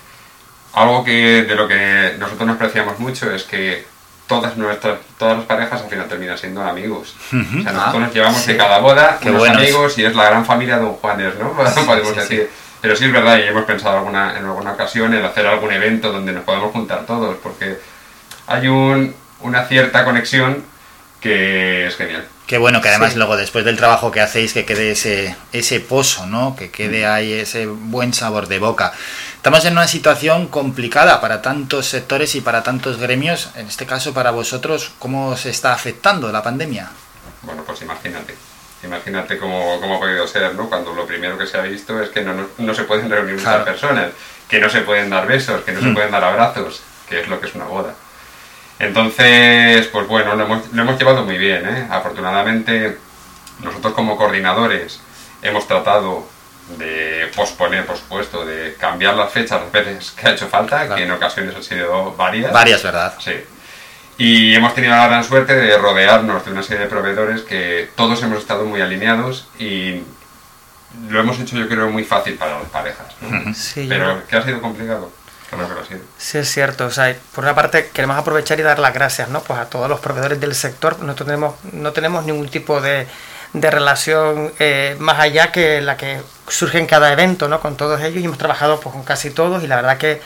algo 0.74 1.04
que 1.04 1.44
de 1.44 1.54
lo 1.54 1.68
que 1.68 2.14
nosotros 2.18 2.46
nos 2.46 2.56
apreciamos 2.56 2.98
mucho 2.98 3.30
es 3.32 3.44
que 3.44 3.84
todas 4.26 4.56
nuestras 4.56 4.98
todas 5.18 5.38
las 5.38 5.46
parejas 5.46 5.82
al 5.82 5.88
final 5.88 6.08
terminan 6.08 6.38
siendo 6.38 6.62
amigos. 6.62 7.14
O 7.28 7.62
sea, 7.62 7.72
nosotros 7.72 8.02
nos 8.02 8.14
llevamos 8.14 8.46
de 8.46 8.56
cada 8.56 8.78
boda 8.78 9.18
unos 9.24 9.48
amigos 9.48 9.98
y 9.98 10.04
es 10.04 10.14
la 10.14 10.24
gran 10.24 10.44
familia 10.44 10.76
de 10.76 10.82
Don 10.82 10.94
Juanes, 10.94 11.34
¿no? 11.38 11.52
Podemos 11.86 12.16
decir. 12.16 12.50
Pero 12.80 12.96
sí 12.96 13.06
es 13.06 13.12
verdad 13.12 13.38
y 13.38 13.44
hemos 13.44 13.64
pensado 13.64 13.96
alguna, 13.96 14.36
en 14.36 14.44
alguna 14.44 14.72
ocasión 14.72 15.14
en 15.14 15.24
hacer 15.24 15.46
algún 15.46 15.72
evento 15.72 16.12
donde 16.12 16.32
nos 16.32 16.44
podamos 16.44 16.70
juntar 16.70 17.06
todos, 17.06 17.34
porque 17.42 17.78
hay 18.46 18.68
un, 18.68 19.14
una 19.40 19.64
cierta 19.64 20.04
conexión 20.04 20.62
que 21.18 21.86
es 21.86 21.96
genial. 21.96 22.26
Qué 22.46 22.58
bueno 22.58 22.82
que 22.82 22.90
además 22.90 23.16
luego 23.16 23.38
después 23.38 23.64
del 23.64 23.78
trabajo 23.78 24.10
que 24.10 24.20
hacéis 24.20 24.52
que 24.52 24.66
quede 24.66 24.90
ese, 24.90 25.34
ese 25.52 25.80
pozo, 25.80 26.26
¿no? 26.26 26.54
Que 26.56 26.70
quede 26.70 27.06
mm. 27.06 27.10
ahí 27.10 27.32
ese 27.32 27.64
buen 27.64 28.12
sabor 28.12 28.48
de 28.48 28.58
boca. 28.58 28.92
Estamos 29.44 29.66
en 29.66 29.74
una 29.74 29.86
situación 29.86 30.46
complicada 30.46 31.20
para 31.20 31.42
tantos 31.42 31.84
sectores 31.84 32.34
y 32.34 32.40
para 32.40 32.62
tantos 32.62 32.96
gremios. 32.96 33.50
En 33.56 33.66
este 33.66 33.84
caso 33.84 34.14
para 34.14 34.30
vosotros, 34.30 34.92
¿cómo 34.98 35.36
se 35.36 35.50
está 35.50 35.74
afectando 35.74 36.32
la 36.32 36.42
pandemia? 36.42 36.88
Bueno, 37.42 37.62
pues 37.62 37.82
imagínate. 37.82 38.34
Imagínate 38.82 39.36
cómo, 39.36 39.78
cómo 39.82 39.96
ha 39.96 40.00
podido 40.00 40.26
ser, 40.26 40.54
¿no? 40.54 40.66
Cuando 40.70 40.94
lo 40.94 41.06
primero 41.06 41.36
que 41.36 41.46
se 41.46 41.58
ha 41.58 41.60
visto 41.60 42.02
es 42.02 42.08
que 42.08 42.22
no, 42.22 42.32
no, 42.56 42.74
se 42.74 42.84
pueden 42.84 43.10
reunir 43.10 43.34
muchas 43.34 43.64
personas, 43.64 44.12
que 44.48 44.58
no 44.60 44.70
se 44.70 44.80
pueden 44.80 45.10
dar 45.10 45.26
besos, 45.26 45.60
que 45.60 45.72
no 45.72 45.80
se 45.80 45.88
mm. 45.88 45.94
pueden 45.94 46.10
dar 46.10 46.24
abrazos, 46.24 46.80
que 47.06 47.20
es 47.20 47.28
lo 47.28 47.38
que 47.38 47.48
es 47.48 47.54
una 47.54 47.66
boda. 47.66 47.94
Entonces, 48.78 49.86
pues 49.88 50.08
bueno, 50.08 50.36
lo 50.36 50.44
hemos, 50.44 50.72
lo 50.72 50.80
hemos 50.80 50.98
llevado 50.98 51.22
muy 51.22 51.36
bien. 51.36 51.68
¿eh? 51.68 51.86
Afortunadamente, 51.90 52.96
nosotros 53.62 53.92
como 53.92 54.16
coordinadores 54.16 55.00
hemos 55.42 55.68
tratado 55.68 56.32
de 56.78 57.30
posponer, 57.34 57.84
por 57.86 57.96
supuesto, 57.96 58.44
de 58.44 58.74
cambiar 58.78 59.14
las 59.14 59.30
fechas 59.32 59.60
las 59.60 59.72
veces 59.72 60.12
que 60.12 60.28
ha 60.28 60.32
hecho 60.32 60.48
falta, 60.48 60.94
que 60.94 61.02
en 61.02 61.10
ocasiones 61.10 61.54
han 61.54 61.62
sido 61.62 62.12
varias. 62.12 62.52
Varias, 62.52 62.82
¿verdad? 62.82 63.14
Sí. 63.18 63.34
Y 64.16 64.54
hemos 64.54 64.74
tenido 64.74 64.94
la 64.94 65.08
gran 65.08 65.24
suerte 65.24 65.54
de 65.54 65.76
rodearnos 65.76 66.44
de 66.44 66.52
una 66.52 66.62
serie 66.62 66.84
de 66.84 66.88
proveedores 66.88 67.42
que 67.42 67.90
todos 67.96 68.22
hemos 68.22 68.38
estado 68.38 68.64
muy 68.64 68.80
alineados 68.80 69.48
y 69.58 70.02
lo 71.08 71.20
hemos 71.20 71.38
hecho 71.40 71.56
yo 71.56 71.68
creo 71.68 71.90
muy 71.90 72.04
fácil 72.04 72.34
para 72.34 72.58
las 72.60 72.68
parejas. 72.68 73.06
Sí, 73.56 73.86
Pero 73.88 74.22
¿qué 74.28 74.36
ha 74.36 74.42
sido 74.42 74.60
complicado? 74.60 75.10
Sí, 76.18 76.38
es 76.38 76.50
cierto. 76.50 76.86
O 76.86 76.90
sea, 76.90 77.14
por 77.34 77.44
una 77.44 77.54
parte 77.54 77.90
queremos 77.92 78.16
aprovechar 78.16 78.58
y 78.58 78.62
dar 78.62 78.78
las 78.78 78.94
gracias 78.94 79.28
¿no? 79.28 79.40
pues 79.42 79.58
a 79.58 79.66
todos 79.66 79.88
los 79.88 80.00
proveedores 80.00 80.40
del 80.40 80.54
sector. 80.54 80.98
Nosotros 81.00 81.26
tenemos, 81.26 81.54
no 81.72 81.92
tenemos 81.92 82.24
ningún 82.24 82.48
tipo 82.48 82.80
de, 82.80 83.06
de 83.54 83.70
relación 83.70 84.52
eh, 84.58 84.96
más 84.98 85.20
allá 85.20 85.52
que 85.52 85.80
la 85.80 85.96
que 85.96 86.20
surge 86.48 86.78
en 86.78 86.86
cada 86.86 87.12
evento 87.12 87.48
¿no? 87.48 87.60
con 87.60 87.76
todos 87.76 88.00
ellos 88.02 88.20
y 88.20 88.24
hemos 88.24 88.36
trabajado 88.36 88.80
pues, 88.80 88.92
con 88.92 89.04
casi 89.04 89.30
todos 89.30 89.62
y 89.62 89.68
la 89.68 89.76
verdad 89.76 89.96
que 89.96 90.20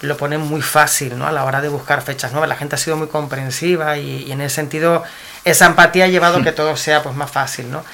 lo 0.00 0.16
ponen 0.16 0.40
muy 0.40 0.62
fácil 0.62 1.18
¿no? 1.18 1.26
a 1.26 1.32
la 1.32 1.44
hora 1.44 1.60
de 1.60 1.68
buscar 1.68 2.02
fechas 2.02 2.30
nuevas. 2.30 2.48
La 2.48 2.56
gente 2.56 2.76
ha 2.76 2.78
sido 2.78 2.96
muy 2.96 3.08
comprensiva 3.08 3.98
y, 3.98 4.30
en 4.30 4.40
ese 4.40 4.54
sentido 4.54 5.02
esa 5.44 5.66
empatía 5.66 6.04
ha 6.04 6.08
llevado 6.08 6.38
a 6.38 6.42
que 6.42 6.52
todo 6.52 6.76
sea 6.76 7.02
pues, 7.02 7.16
más 7.16 7.30
fácil. 7.30 7.68
¿no? 7.68 7.84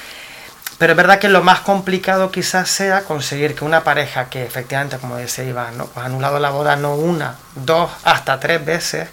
Pero 0.77 0.93
es 0.93 0.97
verdad 0.99 1.19
que 1.19 1.31
lo 1.31 1.43
más 1.43 1.61
complicado 1.61 2.31
quizás 2.31 2.69
sea 2.69 3.05
conseguir 3.05 3.55
que 3.55 3.65
una 3.65 3.85
pareja 3.85 4.29
que 4.29 4.45
efectivamente, 4.45 4.99
como 4.99 5.17
decía 5.17 5.45
Iván, 5.45 5.79
¿no? 5.79 5.87
pues 5.87 6.05
ha 6.05 6.07
anulado 6.07 6.39
la 6.39 6.51
boda 6.51 6.77
no 6.77 6.95
una, 6.95 7.37
dos, 7.55 7.91
hasta 8.05 8.39
tres 8.39 8.63
veces, 8.63 9.09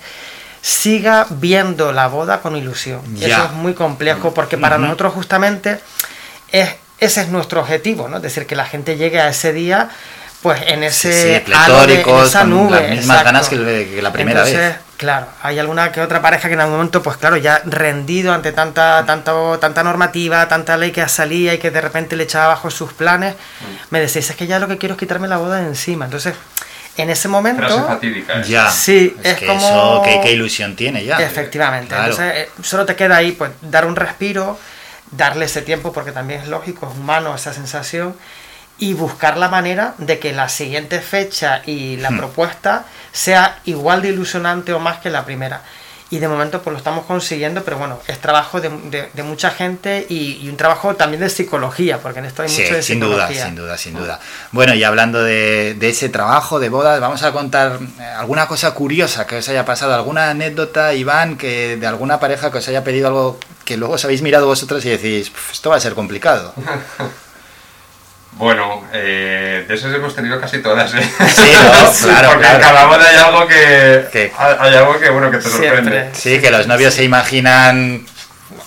siga 0.61 1.27
viendo 1.29 1.91
la 1.91 2.07
boda 2.07 2.41
con 2.41 2.55
ilusión. 2.55 3.01
Eso 3.19 3.45
es 3.45 3.51
muy 3.51 3.73
complejo 3.73 4.33
porque 4.33 4.57
para 4.57 4.77
nosotros 4.77 5.13
justamente 5.13 5.79
es, 6.51 6.69
ese 6.99 7.21
es 7.21 7.29
nuestro 7.29 7.61
objetivo, 7.61 8.07
¿no? 8.07 8.17
Es 8.17 8.23
decir, 8.23 8.45
que 8.45 8.55
la 8.55 8.65
gente 8.65 8.97
llegue 8.97 9.19
a 9.19 9.29
ese 9.29 9.53
día 9.53 9.89
pues 10.41 10.59
en 10.65 10.83
ese 10.83 11.43
sí, 11.45 11.53
esa 12.25 12.43
nube, 12.45 12.71
las 12.71 12.89
mismas 12.89 13.23
ganas 13.23 13.47
que, 13.47 13.99
la 14.01 14.11
primera 14.11 14.43
vez. 14.43 14.75
Claro, 14.97 15.27
hay 15.41 15.57
alguna 15.57 15.91
que 15.91 16.01
otra 16.01 16.21
pareja 16.21 16.47
que 16.47 16.53
en 16.53 16.61
algún 16.61 16.77
momento, 16.77 17.01
pues 17.01 17.17
claro, 17.17 17.37
ya 17.37 17.61
rendido 17.65 18.33
ante 18.33 18.51
tanta, 18.51 19.03
tanta, 19.05 19.33
tanta 19.59 19.83
normativa, 19.83 20.47
tanta 20.47 20.77
ley 20.77 20.91
que 20.91 21.07
salía 21.09 21.55
y 21.55 21.57
que 21.57 21.71
de 21.71 21.81
repente 21.81 22.15
le 22.15 22.23
echaba 22.23 22.45
abajo 22.45 22.69
sus 22.69 22.93
planes, 22.93 23.35
me 23.89 23.99
decís, 23.99 24.29
es 24.29 24.35
que 24.35 24.45
ya 24.47 24.59
lo 24.59 24.67
que 24.67 24.77
quiero 24.77 24.93
es 24.93 24.99
quitarme 24.99 25.27
la 25.27 25.37
boda 25.37 25.57
de 25.57 25.67
encima. 25.67 26.05
Entonces, 26.05 26.35
en 26.97 27.09
ese 27.09 27.27
momento... 27.27 27.87
fatídica. 27.87 28.41
Ya. 28.43 28.69
Sí, 28.69 29.15
es, 29.23 29.37
que 29.37 29.47
como... 29.47 30.03
Eso, 30.05 30.21
¿qué, 30.23 30.31
ilusión 30.31 30.75
tiene 30.75 31.03
ya. 31.05 31.17
Efectivamente. 31.17 31.95
Entonces, 31.95 32.33
eh, 32.35 32.49
solo 32.63 32.85
te 32.85 32.95
queda 32.95 33.17
ahí, 33.17 33.31
pues, 33.31 33.51
dar 33.61 33.85
un 33.85 33.95
respiro, 33.95 34.59
darle 35.11 35.45
ese 35.45 35.61
tiempo, 35.61 35.93
porque 35.93 36.11
también 36.11 36.41
es 36.41 36.47
lógico, 36.47 36.89
es 36.91 36.97
humano 36.97 37.35
esa 37.35 37.53
sensación, 37.53 38.15
y 38.77 38.93
buscar 38.93 39.37
la 39.37 39.47
manera 39.47 39.93
de 39.99 40.19
que 40.19 40.33
la 40.33 40.49
siguiente 40.49 41.01
fecha 41.01 41.61
y 41.65 41.97
la 41.97 42.11
hmm. 42.11 42.17
propuesta 42.17 42.85
sea 43.11 43.59
igual 43.65 44.01
de 44.01 44.09
ilusionante 44.09 44.73
o 44.73 44.79
más 44.79 44.99
que 44.99 45.09
la 45.09 45.23
primera. 45.23 45.61
Y 46.11 46.19
de 46.19 46.27
momento 46.27 46.61
pues 46.61 46.73
lo 46.73 46.77
estamos 46.77 47.05
consiguiendo, 47.05 47.63
pero 47.63 47.77
bueno, 47.77 47.99
es 48.05 48.19
trabajo 48.19 48.59
de, 48.59 48.69
mucha 49.23 49.49
gente 49.49 50.05
y, 50.09 50.47
un 50.49 50.57
trabajo 50.57 50.95
también 50.95 51.21
de 51.21 51.29
psicología, 51.29 51.99
porque 51.99 52.19
en 52.19 52.25
esto 52.25 52.43
hay 52.43 52.49
mucho 52.49 52.75
de 52.75 52.83
sin 52.83 52.99
duda, 52.99 53.29
sin 53.29 53.55
duda, 53.55 53.77
sin 53.77 53.93
duda. 53.95 54.19
Bueno, 54.51 54.73
y 54.73 54.83
hablando 54.83 55.23
de, 55.23 55.77
ese 55.81 56.09
trabajo 56.09 56.59
de 56.59 56.67
bodas, 56.67 56.99
vamos 56.99 57.23
a 57.23 57.31
contar 57.31 57.79
eh, 57.81 58.03
alguna 58.03 58.47
cosa 58.47 58.73
curiosa 58.73 59.25
que 59.25 59.37
os 59.37 59.47
haya 59.47 59.63
pasado, 59.65 59.93
alguna 59.93 60.29
anécdota, 60.29 60.93
Iván, 60.93 61.37
que 61.37 61.77
de 61.77 61.87
alguna 61.87 62.19
pareja 62.19 62.51
que 62.51 62.57
os 62.57 62.67
haya 62.67 62.83
pedido 62.83 63.07
algo 63.07 63.39
que 63.63 63.77
luego 63.77 63.93
os 63.93 64.03
habéis 64.03 64.21
mirado 64.21 64.47
vosotros 64.47 64.83
y 64.83 64.89
decís, 64.89 65.31
esto 65.51 65.69
va 65.69 65.77
a 65.77 65.79
ser 65.79 65.93
complicado. 65.93 66.53
Bueno, 68.33 68.83
eh, 68.93 69.65
de 69.67 69.73
esos 69.73 69.93
hemos 69.93 70.15
tenido 70.15 70.39
casi 70.39 70.59
todas, 70.59 70.93
¿eh? 70.93 71.01
Sí, 71.27 72.03
claro, 72.03 72.29
Porque 72.31 72.47
en 72.47 72.59
cada 72.61 72.85
boda 72.85 73.07
hay 73.07 73.15
algo 73.17 73.47
que, 73.47 74.31
hay 74.37 74.75
algo 74.75 74.99
que, 74.99 75.09
bueno, 75.09 75.29
que 75.29 75.37
te 75.37 75.49
sorprende. 75.49 76.09
Sí, 76.13 76.39
que 76.39 76.49
los 76.49 76.67
novios 76.67 76.93
se 76.93 77.03
imaginan 77.03 78.05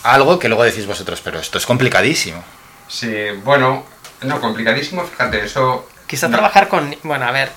algo 0.02 0.38
que 0.38 0.48
luego 0.48 0.64
decís 0.64 0.86
vosotros, 0.86 1.20
pero 1.22 1.38
esto 1.38 1.58
es 1.58 1.66
complicadísimo. 1.66 2.44
Sí, 2.88 3.14
bueno, 3.42 3.86
no, 4.22 4.40
complicadísimo, 4.40 5.04
fíjate, 5.04 5.44
eso... 5.44 5.88
Quizá 6.14 6.30
trabajar 6.30 6.68
con... 6.68 6.94
Bueno, 7.02 7.26
a 7.26 7.32
ver, 7.32 7.50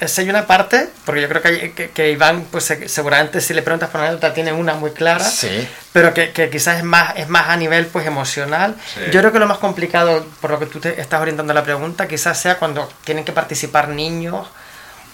esa 0.00 0.20
hay 0.20 0.28
una 0.28 0.46
parte, 0.46 0.90
porque 1.06 1.22
yo 1.22 1.30
creo 1.30 1.40
que, 1.40 1.90
que, 1.94 2.10
Iván, 2.10 2.44
pues 2.50 2.70
seguramente 2.88 3.40
si 3.40 3.54
le 3.54 3.62
preguntas 3.62 3.88
por 3.88 4.02
una 4.02 4.10
anécdota 4.10 4.34
tiene 4.34 4.52
una 4.52 4.74
muy 4.74 4.90
clara, 4.90 5.24
sí. 5.24 5.66
pero 5.94 6.12
que, 6.12 6.50
quizás 6.52 6.76
es 6.76 6.84
más, 6.84 7.14
es 7.16 7.30
más 7.30 7.48
a 7.48 7.56
nivel 7.56 7.86
pues 7.86 8.06
emocional. 8.06 8.74
Yo 9.10 9.20
creo 9.20 9.32
que 9.32 9.38
lo 9.38 9.46
más 9.46 9.56
complicado, 9.56 10.26
por 10.42 10.50
lo 10.50 10.58
que 10.58 10.66
tú 10.66 10.78
te 10.78 11.00
estás 11.00 11.22
orientando 11.22 11.54
la 11.54 11.64
pregunta, 11.64 12.06
quizás 12.06 12.38
sea 12.38 12.58
cuando 12.58 12.86
tienen 13.04 13.24
que 13.24 13.32
participar 13.32 13.88
niños 13.88 14.46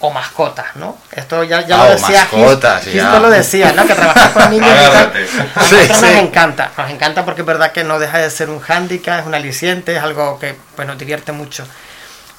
o 0.00 0.10
mascotas, 0.10 0.74
¿no? 0.74 0.98
Esto 1.12 1.44
ya, 1.44 1.64
ya 1.64 1.76
lo 1.76 1.82
ah, 1.84 1.90
decía 1.90 2.18
mascotas, 2.32 2.84
Esto 2.84 3.20
lo 3.20 3.30
decía, 3.30 3.72
¿no? 3.74 3.86
Que 3.86 3.94
trabajar 3.94 4.32
con 4.32 4.50
niños 4.50 4.68
y 4.68 5.88
nos 5.88 6.02
encanta, 6.02 6.72
nos 6.76 6.90
encanta 6.90 7.24
porque 7.24 7.42
es 7.42 7.46
verdad 7.46 7.70
que 7.70 7.84
no 7.84 8.00
deja 8.00 8.18
de 8.18 8.28
ser 8.28 8.50
un 8.50 8.58
hándicap, 8.58 9.20
es 9.20 9.26
un 9.26 9.36
aliciente, 9.36 9.94
es 9.94 10.02
algo 10.02 10.40
que 10.40 10.56
pues, 10.74 10.88
nos 10.88 10.98
divierte 10.98 11.30
mucho. 11.30 11.64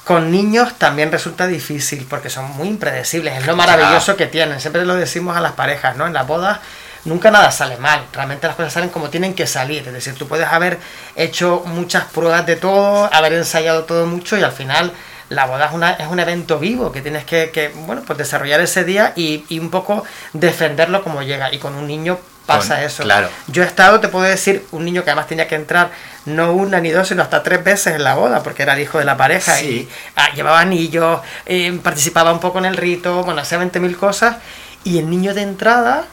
Con 0.04 0.30
niños 0.30 0.74
también 0.74 1.10
resulta 1.10 1.46
difícil 1.46 2.06
porque 2.08 2.28
son 2.28 2.50
muy 2.56 2.68
impredecibles, 2.68 3.38
es 3.38 3.46
lo 3.46 3.56
maravilloso 3.56 4.16
que 4.16 4.26
tienen, 4.26 4.60
siempre 4.60 4.84
lo 4.84 4.94
decimos 4.94 5.36
a 5.36 5.40
las 5.40 5.52
parejas, 5.52 5.96
¿no? 5.96 6.06
En 6.06 6.12
las 6.12 6.26
bodas 6.26 6.60
nunca 7.06 7.30
nada 7.30 7.50
sale 7.50 7.78
mal, 7.78 8.04
realmente 8.12 8.46
las 8.46 8.56
cosas 8.56 8.72
salen 8.72 8.90
como 8.90 9.08
tienen 9.08 9.34
que 9.34 9.46
salir, 9.46 9.86
es 9.86 9.92
decir, 9.92 10.14
tú 10.14 10.28
puedes 10.28 10.46
haber 10.46 10.78
hecho 11.16 11.62
muchas 11.66 12.04
pruebas 12.04 12.44
de 12.44 12.56
todo, 12.56 13.08
haber 13.12 13.32
ensayado 13.32 13.84
todo 13.84 14.06
mucho 14.06 14.36
y 14.36 14.42
al 14.42 14.52
final 14.52 14.92
la 15.30 15.46
boda 15.46 15.66
es, 15.66 15.72
una, 15.72 15.92
es 15.92 16.06
un 16.06 16.20
evento 16.20 16.58
vivo 16.58 16.92
que 16.92 17.00
tienes 17.00 17.24
que, 17.24 17.50
que 17.50 17.68
bueno, 17.68 18.02
pues 18.06 18.18
desarrollar 18.18 18.60
ese 18.60 18.84
día 18.84 19.12
y, 19.16 19.44
y, 19.48 19.58
un 19.58 19.70
poco 19.70 20.04
defenderlo 20.32 21.02
como 21.02 21.22
llega. 21.22 21.52
Y 21.52 21.58
con 21.58 21.74
un 21.74 21.86
niño 21.86 22.18
pasa 22.46 22.84
eso. 22.84 23.02
Claro. 23.02 23.28
Yo 23.48 23.62
he 23.62 23.66
estado, 23.66 24.00
te 24.00 24.08
puedo 24.08 24.24
decir, 24.24 24.66
un 24.72 24.84
niño 24.84 25.04
que 25.04 25.10
además 25.10 25.26
tenía 25.26 25.48
que 25.48 25.54
entrar 25.54 25.90
no 26.26 26.52
una 26.52 26.80
ni 26.80 26.90
dos, 26.90 27.08
sino 27.08 27.22
hasta 27.22 27.42
tres 27.42 27.62
veces 27.62 27.94
en 27.94 28.04
la 28.04 28.14
boda, 28.14 28.42
porque 28.42 28.62
era 28.62 28.74
el 28.74 28.80
hijo 28.80 28.98
de 28.98 29.04
la 29.04 29.16
pareja 29.16 29.60
y 29.62 29.88
ah, 30.16 30.30
llevaba 30.34 30.60
anillos, 30.60 31.20
eh, 31.46 31.78
participaba 31.82 32.32
un 32.32 32.40
poco 32.40 32.58
en 32.58 32.66
el 32.66 32.76
rito, 32.76 33.22
bueno, 33.24 33.40
hacía 33.40 33.58
20.000 33.58 33.96
cosas. 33.96 34.36
Y 34.84 34.98
el 34.98 35.08
niño 35.08 35.32
de 35.32 35.42
entrada 35.42 36.04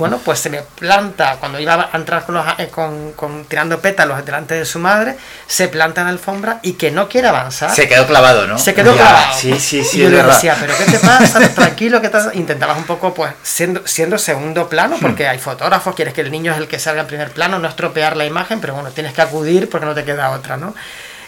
bueno, 0.00 0.18
pues 0.24 0.38
se 0.38 0.48
me 0.48 0.62
planta, 0.62 1.36
cuando 1.38 1.60
iba 1.60 1.90
a 1.92 1.96
entrar 1.96 2.24
con, 2.24 2.34
los, 2.34 2.44
eh, 2.58 2.68
con, 2.68 3.12
con, 3.12 3.44
tirando 3.44 3.80
pétalos 3.80 4.24
delante 4.24 4.54
de 4.54 4.64
su 4.64 4.78
madre, 4.78 5.14
se 5.46 5.68
planta 5.68 6.00
en 6.00 6.06
la 6.06 6.12
alfombra 6.12 6.58
y 6.62 6.72
que 6.72 6.90
no 6.90 7.06
quiere 7.06 7.28
avanzar. 7.28 7.74
Se 7.74 7.86
quedó 7.86 8.06
clavado, 8.06 8.46
¿no? 8.46 8.58
Se 8.58 8.72
quedó 8.72 8.94
clavado. 8.94 9.34
Sí, 9.38 9.60
sí, 9.60 9.84
sí. 9.84 9.98
Y 9.98 10.02
yo 10.04 10.08
le 10.08 10.22
decía, 10.22 10.56
¿pero 10.58 10.72
qué 10.76 10.84
te 10.84 10.98
pasa? 10.98 11.46
Tranquilo, 11.54 12.00
que 12.00 12.06
estás. 12.06 12.34
Intentabas 12.34 12.78
un 12.78 12.84
poco, 12.84 13.12
pues, 13.12 13.34
siendo, 13.42 13.86
siendo 13.86 14.16
segundo 14.16 14.70
plano, 14.70 14.96
hmm. 14.96 15.00
porque 15.00 15.28
hay 15.28 15.38
fotógrafos, 15.38 15.94
quieres 15.94 16.14
que 16.14 16.22
el 16.22 16.30
niño 16.30 16.52
es 16.52 16.58
el 16.58 16.66
que 16.66 16.78
salga 16.78 17.02
en 17.02 17.06
primer 17.06 17.30
plano, 17.32 17.58
no 17.58 17.68
estropear 17.68 18.16
la 18.16 18.24
imagen, 18.24 18.58
pero 18.58 18.72
bueno, 18.72 18.90
tienes 18.92 19.12
que 19.12 19.20
acudir 19.20 19.68
porque 19.68 19.84
no 19.84 19.94
te 19.94 20.04
queda 20.04 20.30
otra, 20.30 20.56
¿no? 20.56 20.74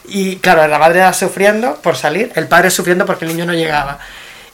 Y 0.05 0.37
claro, 0.37 0.67
la 0.67 0.79
madre 0.79 1.01
era 1.01 1.13
sufriendo 1.13 1.75
por 1.77 1.97
salir, 1.97 2.33
el 2.37 2.49
padre 2.49 2.71
sufriendo 2.71 3.05
porque 3.05 3.27
el 3.27 3.33
niño 3.33 3.45
no 3.45 3.53
llegaba. 3.53 3.99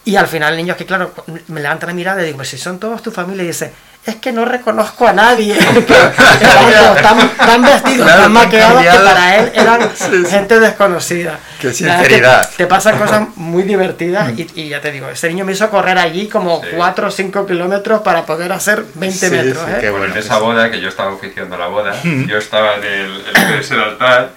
Y 0.05 0.17
al 0.17 0.27
final 0.27 0.55
el 0.55 0.57
niño 0.57 0.73
es 0.73 0.79
que, 0.79 0.87
claro, 0.87 1.13
me 1.49 1.61
levanta 1.61 1.87
la 1.87 1.93
mirada 1.93 2.23
y 2.23 2.25
digo, 2.25 2.39
pues 2.39 2.49
si 2.49 2.57
son 2.57 2.79
todos 2.79 3.03
tu 3.03 3.11
familia, 3.11 3.45
y 3.45 3.49
dice, 3.49 3.73
es 4.09 4.17
que 4.17 4.33
no 4.33 4.45
reconozco 4.45 5.07
a 5.07 5.12
nadie. 5.12 5.57
están, 6.97 7.31
tan 7.37 7.62
vestidos, 7.62 8.07
tan 8.07 8.33
maquillados 8.33 8.83
que 8.83 8.99
para 8.99 9.37
él 9.37 9.53
eran 9.55 9.91
gente 10.31 10.61
desconocida. 10.61 11.38
Qué 11.61 11.73
sinceridad. 11.73 12.49
Te, 12.57 12.67
pasan 12.67 12.99
cosas 12.99 13.37
muy 13.37 13.65
divertidas 13.65 14.33
y, 14.55 14.69
ya 14.69 14.81
te 14.81 14.93
digo, 14.93 15.09
ese 15.09 15.29
niño 15.29 15.45
me 15.45 15.53
hizo 15.53 15.69
correr 15.71 15.99
allí 15.99 16.29
como 16.29 16.61
4 16.77 17.09
o 17.09 17.11
5 17.11 17.47
kilómetros 17.47 18.00
para 18.00 18.25
poder 18.25 18.53
hacer 18.53 18.85
20 18.95 19.31
metros. 19.31 19.69
¿eh? 19.69 19.91
bueno, 19.91 20.07
en 20.07 20.17
esa 20.17 20.38
boda, 20.38 20.71
que 20.71 20.81
yo 20.81 20.88
estaba 20.88 21.12
oficiando 21.12 21.57
la 21.57 21.67
boda, 21.67 21.95
yo 22.03 22.38
estaba 22.38 22.77
en 22.77 22.85
el, 22.85 23.25
en 23.35 23.53
el 23.53 23.81
altar 23.81 24.31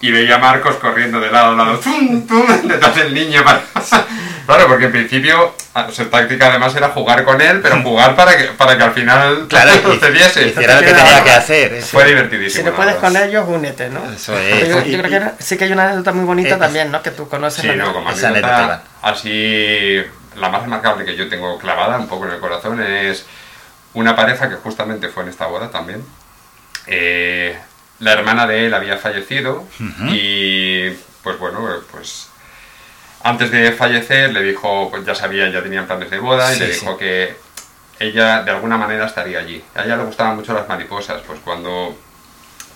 y 0.00 0.12
veía 0.12 0.36
a 0.36 0.38
Marcos 0.38 0.76
corriendo 0.76 1.20
de 1.20 1.30
lado 1.30 1.52
a 1.52 1.56
lado, 1.56 1.78
¡tum, 1.78 2.26
tum! 2.26 2.46
detrás 2.64 2.94
del 2.94 3.12
niño. 3.12 3.42
Claro, 4.48 4.66
porque 4.66 4.86
en 4.86 4.92
principio 4.92 5.54
su 5.92 6.06
táctica 6.06 6.46
además 6.46 6.74
era 6.74 6.88
jugar 6.88 7.22
con 7.22 7.38
él, 7.38 7.60
pero 7.60 7.82
jugar 7.82 8.16
para 8.16 8.34
que, 8.34 8.44
para 8.44 8.78
que 8.78 8.82
al 8.82 8.92
final 8.94 9.46
claro, 9.48 9.72
sucediese. 9.82 10.48
Hiciera 10.48 10.76
lo 10.76 10.80
que 10.80 10.94
tenía 10.94 11.22
que 11.22 11.30
hacer. 11.32 11.82
Fue 11.82 12.06
divertidísimo. 12.06 12.64
Si 12.64 12.70
no 12.70 12.74
puedes 12.74 12.94
con 12.94 13.14
ellos, 13.14 13.44
únete, 13.46 13.90
¿no? 13.90 14.10
Eso 14.10 14.38
es. 14.38 14.86
Yo, 14.86 15.02
creo 15.02 15.36
que 15.36 15.44
sí 15.44 15.58
que 15.58 15.64
hay 15.64 15.72
una 15.72 15.84
anécdota 15.84 16.12
muy 16.12 16.24
bonita 16.24 16.58
también, 16.58 16.90
¿no? 16.90 17.02
Que 17.02 17.10
tú 17.10 17.28
conoces. 17.28 17.60
Sí, 17.60 17.68
no, 17.76 17.92
como 17.92 18.08
anécdota, 18.08 18.84
así, 19.02 20.02
la 20.36 20.48
más 20.48 20.62
remarcable 20.62 21.04
que 21.04 21.14
yo 21.14 21.28
tengo 21.28 21.58
clavada 21.58 21.98
un 21.98 22.08
poco 22.08 22.24
en 22.24 22.32
el 22.32 22.40
corazón 22.40 22.80
es 22.80 23.26
una 23.92 24.16
pareja 24.16 24.48
que 24.48 24.54
justamente 24.54 25.08
fue 25.08 25.24
en 25.24 25.28
esta 25.28 25.44
boda 25.44 25.70
también. 25.70 26.02
Eh, 26.86 27.54
la 27.98 28.12
hermana 28.12 28.46
de 28.46 28.64
él 28.64 28.72
había 28.72 28.96
fallecido 28.96 29.66
y 30.08 30.88
pues 31.22 31.38
bueno, 31.38 31.68
pues 31.92 32.30
antes 33.22 33.50
de 33.50 33.72
fallecer 33.72 34.32
le 34.32 34.42
dijo, 34.42 34.88
pues 34.90 35.04
ya 35.04 35.14
sabía, 35.14 35.48
ya 35.50 35.62
tenían 35.62 35.86
planes 35.86 36.10
de 36.10 36.18
boda 36.18 36.54
y 36.54 36.58
le 36.58 36.68
dijo 36.68 36.96
que 36.96 37.36
ella 37.98 38.42
de 38.42 38.50
alguna 38.50 38.76
manera 38.76 39.06
estaría 39.06 39.40
allí. 39.40 39.62
A 39.74 39.84
ella 39.84 39.96
le 39.96 40.04
gustaban 40.04 40.36
mucho 40.36 40.54
las 40.54 40.68
mariposas, 40.68 41.22
pues 41.26 41.40
cuando, 41.40 41.96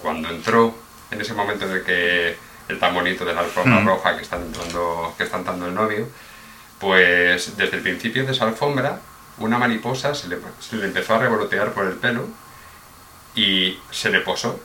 cuando 0.00 0.28
entró 0.28 0.74
en 1.10 1.20
ese 1.20 1.34
momento 1.34 1.66
en 1.66 1.72
el 1.72 1.84
que 1.84 2.36
el 2.68 2.78
tan 2.78 2.94
bonito 2.94 3.24
de 3.24 3.34
la 3.34 3.40
alfombra 3.40 3.80
roja 3.80 4.16
que 4.16 4.22
están 4.22 4.42
entrando, 4.42 5.14
que 5.16 5.24
están 5.24 5.44
dando 5.44 5.66
el 5.66 5.74
novio, 5.74 6.08
pues 6.78 7.56
desde 7.56 7.76
el 7.76 7.82
principio 7.82 8.24
de 8.24 8.32
esa 8.32 8.46
alfombra 8.46 9.00
una 9.38 9.58
mariposa 9.58 10.14
se 10.14 10.28
le, 10.28 10.38
se 10.60 10.76
le 10.76 10.86
empezó 10.86 11.14
a 11.14 11.18
revolotear 11.18 11.72
por 11.72 11.86
el 11.86 11.94
pelo 11.94 12.26
y 13.34 13.78
se 13.90 14.10
le 14.10 14.20
posó 14.20 14.60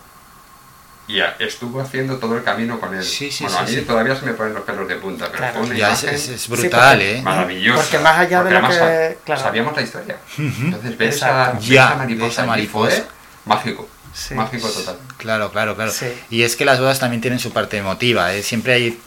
y 1.08 1.20
a- 1.22 1.36
estuvo 1.40 1.80
haciendo 1.82 2.18
todo 2.18 2.38
el 2.38 2.44
camino 2.44 2.80
con 2.80 2.94
él. 2.94 3.04
Sí, 3.04 3.32
sí, 3.32 3.44
bueno, 3.46 3.60
sí, 3.60 3.64
a 3.64 3.68
mí 3.68 3.76
sí. 3.82 3.82
todavía 3.86 4.16
se 4.16 4.26
me 4.26 4.34
ponen 4.34 4.54
los 4.54 4.64
pelos 4.64 4.88
de 4.88 4.96
punta, 4.98 5.26
pero 5.28 5.38
Claro. 5.38 5.54
fue 5.60 5.68
una 5.68 5.76
Ya, 5.78 5.94
es, 5.94 6.04
imagen 6.04 6.16
es- 6.20 6.30
es 6.30 6.42
Sí, 6.42 6.52
brutal, 6.52 6.98
porque- 6.98 7.16
¿eh? 7.18 7.22
maravillosa. 7.22 7.82
Porque 7.82 8.00
más 8.00 8.18
allá 8.20 8.44
de 8.44 8.52
lo 8.52 8.68
que- 8.70 9.18
claro. 9.24 9.42
sabíamos 9.42 9.76
la 9.76 9.82
historia. 9.82 10.18
Entonces 10.38 10.98
ver 10.98 11.10
esa, 11.10 11.28
Exacto. 11.30 11.60
Ya, 11.66 11.96
mariposa, 11.96 12.28
esa 12.32 12.46
mariposa. 12.46 12.96
fue 12.96 13.06
mágico. 13.46 13.90
Sí. 14.14 14.34
Mágico 14.34 14.68
total. 14.70 14.98
Claro, 15.18 15.52
claro, 15.52 15.76
claro. 15.76 15.92
Sí. 15.92 16.08
Y 16.32 16.42
es 16.44 16.56
que 16.56 16.66
las 16.66 16.80
bodas 16.80 17.00
también 17.00 17.22
tienen 17.22 17.40
su 17.40 17.52
parte 17.54 17.78
emotiva, 17.78 18.34
¿eh? 18.34 18.42
Siempre 18.42 18.74
hay, 18.74 19.00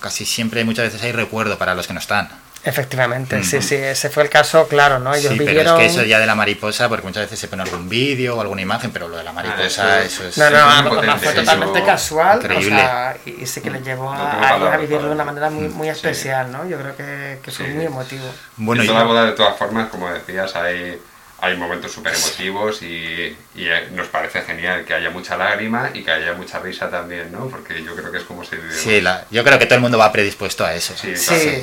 casi 0.00 0.26
siempre, 0.26 0.62
muchas 0.64 0.84
veces 0.86 1.02
hay 1.02 1.12
recuerdo 1.12 1.56
para 1.58 1.74
los 1.74 1.86
que 1.86 1.94
no 1.94 1.98
están. 2.00 2.28
Efectivamente, 2.64 3.42
sí, 3.44 3.58
Ujú. 3.58 3.66
sí, 3.68 3.74
ese 3.76 4.10
fue 4.10 4.24
el 4.24 4.28
caso, 4.30 4.66
claro, 4.68 4.98
¿no? 4.98 5.14
Ellos 5.14 5.32
sí, 5.32 5.38
pero 5.38 5.48
vivieron... 5.50 5.80
es 5.80 5.86
que 5.86 5.86
eso 6.00 6.04
ya 6.04 6.18
de 6.18 6.26
la 6.26 6.34
mariposa, 6.34 6.88
porque 6.88 7.06
muchas 7.06 7.22
veces 7.24 7.38
se 7.38 7.48
pone 7.48 7.62
algún 7.62 7.88
vídeo 7.88 8.36
o 8.36 8.40
alguna 8.40 8.60
imagen, 8.62 8.90
pero 8.90 9.08
lo 9.08 9.16
de 9.16 9.22
la 9.24 9.32
mariposa, 9.32 10.02
eso- 10.02 10.24
eso, 10.24 10.28
es... 10.28 10.38
No, 10.38 10.82
no, 10.82 10.90
potente, 10.90 11.18
fue 11.18 11.32
totalmente 11.34 11.82
casual, 11.84 12.38
increíble. 12.42 12.74
o 12.74 12.78
sea, 12.78 13.16
y, 13.26 13.42
y 13.42 13.46
sí 13.46 13.60
que 13.60 13.70
les 13.70 13.82
llevó 13.84 14.12
No 14.14 14.20
a, 14.20 14.56
ellos 14.56 14.72
a 14.72 14.76
vivirlo 14.76 15.06
de 15.08 15.14
una 15.14 15.24
manera 15.24 15.50
muy, 15.50 15.68
muy 15.68 15.86
Sí. 15.88 15.92
especial, 15.92 16.50
¿no? 16.52 16.68
Yo 16.68 16.78
creo 16.78 16.96
que, 16.96 17.38
que 17.42 17.50
fue 17.50 17.66
Sí. 17.66 17.72
muy 17.72 17.84
emotivo. 17.86 18.24
Bueno, 18.56 18.82
en 18.82 18.86
y- 18.86 18.92
toda 18.92 19.04
boda, 19.04 19.24
de 19.24 19.32
todas 19.32 19.56
formas, 19.56 19.88
como 19.88 20.10
decías, 20.10 20.54
hay, 20.56 21.00
hay 21.40 21.56
momentos 21.56 21.92
súper 21.92 22.14
emotivos 22.14 22.82
y, 22.82 23.36
y, 23.54 23.66
eh, 23.68 23.88
nos 23.92 24.08
parece 24.08 24.42
genial 24.42 24.84
que 24.84 24.92
haya 24.94 25.10
mucha 25.10 25.36
lágrima 25.36 25.90
y 25.94 26.02
que 26.02 26.10
haya 26.10 26.32
mucha 26.34 26.58
risa 26.58 26.90
también, 26.90 27.30
¿no? 27.30 27.46
Porque 27.48 27.80
yo 27.84 27.94
creo 27.94 28.10
que 28.10 28.18
es 28.18 28.24
como 28.24 28.44
se 28.44 28.56
vive. 28.56 28.74
sí, 28.74 29.00
la- 29.00 29.24
yo 29.30 29.44
creo 29.44 29.56
que 29.58 29.66
todo 29.66 29.76
el 29.76 29.80
mundo 29.82 29.98
va 29.98 30.10
predispuesto 30.10 30.64
a 30.64 30.74
eso. 30.74 30.94
Sí, 30.96 31.16
Sí, 31.16 31.38
sí, 31.38 31.62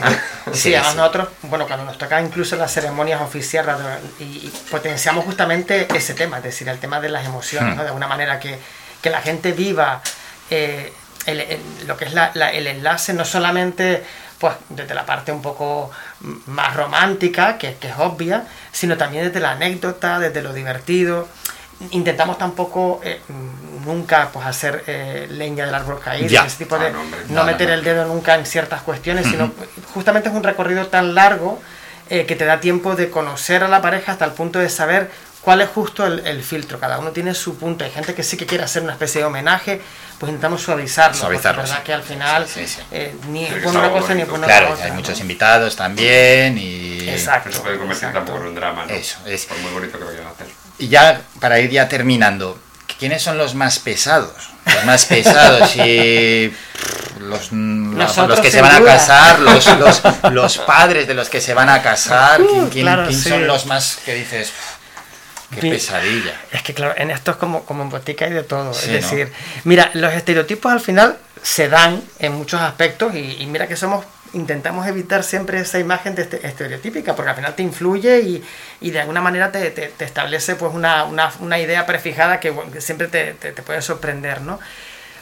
sí. 0.53 0.75
nosotros, 0.95 1.27
bueno, 1.43 1.67
cuando 1.67 1.85
nos 1.85 1.97
toca 1.97 2.21
incluso 2.21 2.55
las 2.55 2.71
ceremonias 2.73 3.19
oficiales 3.21 3.75
y, 4.19 4.23
y 4.23 4.53
potenciamos 4.71 5.25
justamente 5.25 5.87
ese 5.93 6.13
tema, 6.13 6.37
es 6.37 6.43
decir, 6.43 6.69
el 6.69 6.79
tema 6.79 7.01
de 7.01 7.09
las 7.09 7.25
emociones, 7.25 7.73
Hmm. 7.73 7.77
¿no? 7.77 7.81
de 7.83 7.87
alguna 7.89 8.07
manera 8.07 8.39
que, 8.39 8.57
que 9.01 9.09
la 9.09 9.21
gente 9.21 9.51
viva 9.51 10.01
eh, 10.49 10.93
el- 11.25 11.41
el- 11.41 11.59
lo 11.87 11.97
que 11.97 12.05
es 12.05 12.13
la- 12.13 12.31
la- 12.35 12.51
el 12.51 12.67
enlace, 12.67 13.11
no 13.13 13.25
solamente 13.25 14.03
pues 14.39 14.55
desde 14.69 14.93
la 14.93 15.05
parte 15.05 15.31
un 15.31 15.41
poco 15.41 15.91
más 16.47 16.75
romántica, 16.75 17.57
que, 17.57 17.75
que 17.75 17.89
es 17.89 17.95
obvia, 17.97 18.43
sino 18.71 18.97
también 18.97 19.25
desde 19.25 19.39
la 19.39 19.51
anécdota, 19.51 20.19
desde 20.19 20.41
lo 20.41 20.53
divertido. 20.53 21.27
Intentamos 21.91 22.37
tampoco 22.37 23.01
eh, 23.03 23.19
nunca 23.85 24.29
pues 24.31 24.45
hacer 24.45 24.83
eh, 24.87 25.27
leña 25.29 25.65
del 25.65 25.75
árbol 25.75 25.99
caído, 25.99 26.29
Ya. 26.29 26.45
ese 26.45 26.57
tipo 26.59 26.77
de 26.79 26.87
Ah, 26.87 26.89
no, 26.91 27.01
hombre. 27.01 27.19
no 27.29 27.43
meter 27.43 27.67
no. 27.67 27.73
el 27.73 27.83
dedo 27.83 28.05
nunca 28.05 28.35
en 28.35 28.45
ciertas 28.45 28.81
cuestiones, 28.81 29.27
sino 29.27 29.51
justamente 29.93 30.29
es 30.29 30.35
un 30.35 30.43
recorrido 30.43 30.87
tan 30.87 31.15
largo 31.15 31.61
eh, 32.09 32.25
que 32.25 32.35
te 32.35 32.45
da 32.45 32.59
tiempo 32.61 32.95
de 32.95 33.09
conocer 33.09 33.63
a 33.63 33.67
la 33.67 33.81
pareja 33.81 34.13
hasta 34.13 34.23
el 34.25 34.31
punto 34.31 34.59
de 34.59 34.69
saber 34.69 35.11
cuál 35.45 35.61
es 35.61 35.69
justo 35.69 36.05
el, 36.05 36.25
el 36.25 36.43
filtro. 36.43 36.79
Cada 36.79 36.97
uno 36.99 37.11
tiene 37.11 37.33
su 37.35 37.55
punto. 37.57 37.85
Hay 37.85 37.91
gente 37.91 38.13
que 38.13 38.23
sí 38.23 38.35
que 38.35 38.45
quiere 38.45 38.63
hacer 38.63 38.81
una 38.83 38.93
especie 38.93 39.21
de 39.21 39.25
homenaje, 39.27 39.79
pues 40.19 40.29
intentamos 40.31 40.61
suavizarlo. 40.63 41.15
Suavizarlo, 41.17 41.61
verdad 41.61 41.83
que 41.83 41.93
al 41.93 42.03
final 42.03 42.47
Sí, 42.47 42.67
sí, 42.67 42.75
sí. 42.77 42.81
eh, 42.91 43.15
ni 43.29 43.45
es 43.45 43.53
por 43.63 43.75
una 43.75 43.89
cosa 43.91 44.13
ni 44.15 44.25
por 44.25 44.41
Claro, 44.41 44.73
otra. 44.73 44.85
hay 44.85 44.91
¿no? 44.91 44.97
muchos 44.97 45.19
invitados 45.21 45.75
también 45.75 46.57
y... 46.57 47.07
Exacto. 47.09 47.51
Se 47.51 47.59
puede 47.59 47.77
convertir 47.77 48.07
exacto. 48.09 48.19
tampoco 48.25 48.39
en 48.41 48.47
un 48.49 48.55
drama, 48.55 48.85
¿no? 48.85 48.93
Eso, 48.93 49.17
es- 49.25 49.45
Por 49.45 49.57
muy 49.59 49.71
bonito 49.71 49.93
que 49.99 50.03
lo 50.03 50.09
vayan 50.11 50.25
a 50.27 50.31
hacer. 50.31 50.47
Y 50.79 50.87
ya, 50.89 51.21
para 51.39 51.59
ir 51.59 51.69
ya 51.69 51.87
terminando, 51.87 52.59
¿quiénes 52.99 53.21
son 53.21 53.37
los 53.37 53.53
más 53.55 53.79
pesados? 53.79 54.33
Los 54.65 54.83
más 54.85 55.05
pesados 55.05 55.75
y 55.75 56.51
los, 57.19 57.51
los 57.51 58.39
que 58.41 58.51
se 58.51 58.61
van 58.61 58.75
a 58.75 58.83
casar, 58.83 59.39
los, 59.39 59.65
los, 59.77 60.01
los 60.31 60.57
padres 60.59 61.07
de 61.07 61.13
los 61.13 61.29
que 61.29 61.39
se 61.39 61.53
van 61.53 61.69
a 61.69 61.81
casar, 61.81 62.37
¿quién, 62.41 62.63
Uh, 62.63 62.69
quién- 62.69 62.85
claro, 62.85 63.05
quién 63.07 63.19
sí. 63.21 63.29
son 63.29 63.47
los 63.47 63.65
más 63.67 63.99
que 64.03 64.15
dices, 64.15 64.49
"Pff, 64.49 64.74
qué 65.53 65.61
pesadilla? 65.69 66.33
Es 66.51 66.63
que 66.63 66.73
claro, 66.73 66.93
en 66.97 67.11
esto 67.11 67.31
es 67.31 67.37
como, 67.37 67.63
como 67.65 67.83
en 67.83 67.89
botica 67.89 68.25
hay 68.25 68.33
de 68.33 68.43
todo. 68.43 68.73
Sí, 68.73 68.95
es 68.95 69.03
¿no? 69.03 69.09
decir, 69.09 69.31
mira, 69.63 69.91
los 69.93 70.13
estereotipos 70.13 70.71
al 70.71 70.79
final 70.81 71.17
se 71.41 71.69
dan 71.69 72.01
en 72.19 72.33
muchos 72.33 72.59
aspectos 72.61 73.13
y, 73.15 73.37
y 73.41 73.45
mira 73.47 73.67
que 73.67 73.75
somos 73.75 74.05
intentamos 74.33 74.85
evitar 74.87 75.23
siempre 75.23 75.59
esa 75.61 75.79
imagen 75.79 76.13
de 76.15 76.23
este- 76.23 76.45
estereotípica 76.45 77.15
porque 77.15 77.29
al 77.29 77.35
final 77.37 77.55
te 77.55 77.63
influye 77.63 78.19
y, 78.19 78.43
y 78.81 78.91
de 78.91 78.99
alguna 78.99 79.21
manera 79.21 79.49
te, 79.51 79.71
te- 79.71 79.87
te 79.95 80.03
establece 80.03 80.55
pues 80.55 80.73
una, 80.73 81.05
una- 81.05 81.31
una 81.39 81.57
idea 81.57 81.85
prefijada 81.85 82.41
que, 82.41 82.49
bueno, 82.49 82.69
que 82.71 82.81
siempre 82.81 83.07
te, 83.07 83.33
te- 83.35 83.53
te 83.53 83.61
puede 83.61 83.81
sorprender, 83.81 84.41
¿no? 84.41 84.59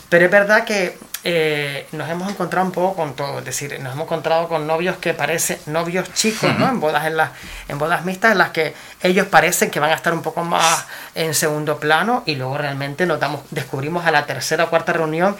Pero 0.09 0.25
es 0.25 0.31
verdad 0.31 0.63
que 0.63 0.97
eh, 1.25 1.87
nos 1.93 2.09
hemos 2.09 2.29
encontrado 2.29 2.65
un 2.65 2.71
poco 2.73 2.95
con 2.95 3.15
todo, 3.15 3.39
es 3.39 3.45
decir, 3.45 3.79
nos 3.79 3.93
hemos 3.93 4.05
encontrado 4.05 4.47
con 4.49 4.67
novios 4.67 4.97
que 4.97 5.13
parecen 5.13 5.57
novios 5.67 6.11
chicos, 6.13 6.57
¿no? 6.59 6.67
En 6.67 6.79
bodas 6.81 7.05
en 7.05 7.15
las 7.15 7.31
en 7.69 7.77
bodas 7.77 8.03
mixtas 8.03 8.33
en 8.33 8.39
las 8.39 8.49
que 8.49 8.73
ellos 9.01 9.27
parecen 9.27 9.71
que 9.71 9.79
van 9.79 9.91
a 9.91 9.95
estar 9.95 10.13
un 10.13 10.21
poco 10.21 10.43
más 10.43 10.85
en 11.15 11.33
segundo 11.33 11.77
plano 11.79 12.23
y 12.25 12.35
luego 12.35 12.57
realmente 12.57 13.05
notamos 13.05 13.41
descubrimos 13.51 14.05
a 14.05 14.11
la 14.11 14.25
tercera 14.25 14.65
o 14.65 14.69
cuarta 14.69 14.91
reunión 14.93 15.37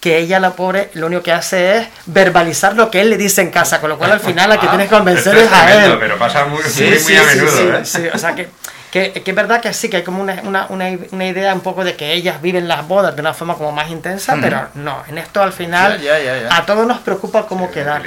que 0.00 0.18
ella 0.18 0.38
la 0.40 0.50
pobre 0.52 0.90
lo 0.94 1.06
único 1.06 1.22
que 1.22 1.32
hace 1.32 1.78
es 1.78 1.88
verbalizar 2.06 2.74
lo 2.74 2.90
que 2.90 3.00
él 3.00 3.10
le 3.10 3.16
dice 3.16 3.40
en 3.40 3.50
casa, 3.50 3.80
con 3.80 3.88
lo 3.90 3.98
cual 3.98 4.12
al 4.12 4.20
final 4.20 4.48
la 4.48 4.58
que 4.60 4.66
Ah, 4.66 4.70
tienes 4.70 4.88
que 4.88 4.94
convencer 4.94 5.36
es 5.36 5.50
a 5.50 5.84
él. 5.86 5.96
Pero 5.98 6.18
pasa 6.18 6.44
muy, 6.44 6.62
Sí, 6.64 6.84
muy, 6.84 6.98
sí, 6.98 7.12
muy 7.12 7.16
a 7.16 7.22
sí, 7.22 7.36
menudo, 7.36 7.56
sí, 7.56 7.62
¿eh? 7.62 7.80
sí, 7.84 8.08
o 8.14 8.18
sea 8.18 8.34
que, 8.34 8.48
que, 8.90 9.12
que 9.12 9.30
es 9.30 9.36
verdad 9.36 9.60
que 9.60 9.72
sí, 9.72 9.88
que 9.90 9.98
hay 9.98 10.02
como 10.02 10.22
una, 10.22 10.40
una, 10.44 10.66
una, 10.68 10.86
una 11.10 11.26
idea 11.26 11.52
un 11.54 11.60
poco 11.60 11.84
de 11.84 11.96
que 11.96 12.12
ellas 12.12 12.40
viven 12.40 12.68
las 12.68 12.86
bodas 12.86 13.14
de 13.14 13.20
una 13.20 13.34
forma 13.34 13.54
como 13.54 13.72
más 13.72 13.90
intensa, 13.90 14.36
pero 14.40 14.68
no, 14.74 15.02
en 15.08 15.18
esto 15.18 15.42
al 15.42 15.52
final 15.52 16.00
Ya, 16.00 16.18
ya, 16.18 16.24
ya, 16.40 16.48
ya. 16.48 16.56
a 16.56 16.64
todos 16.66 16.86
nos 16.86 16.98
preocupa 17.00 17.46
cómo 17.46 17.66
Sí, 17.66 17.74
quedar. 17.74 18.02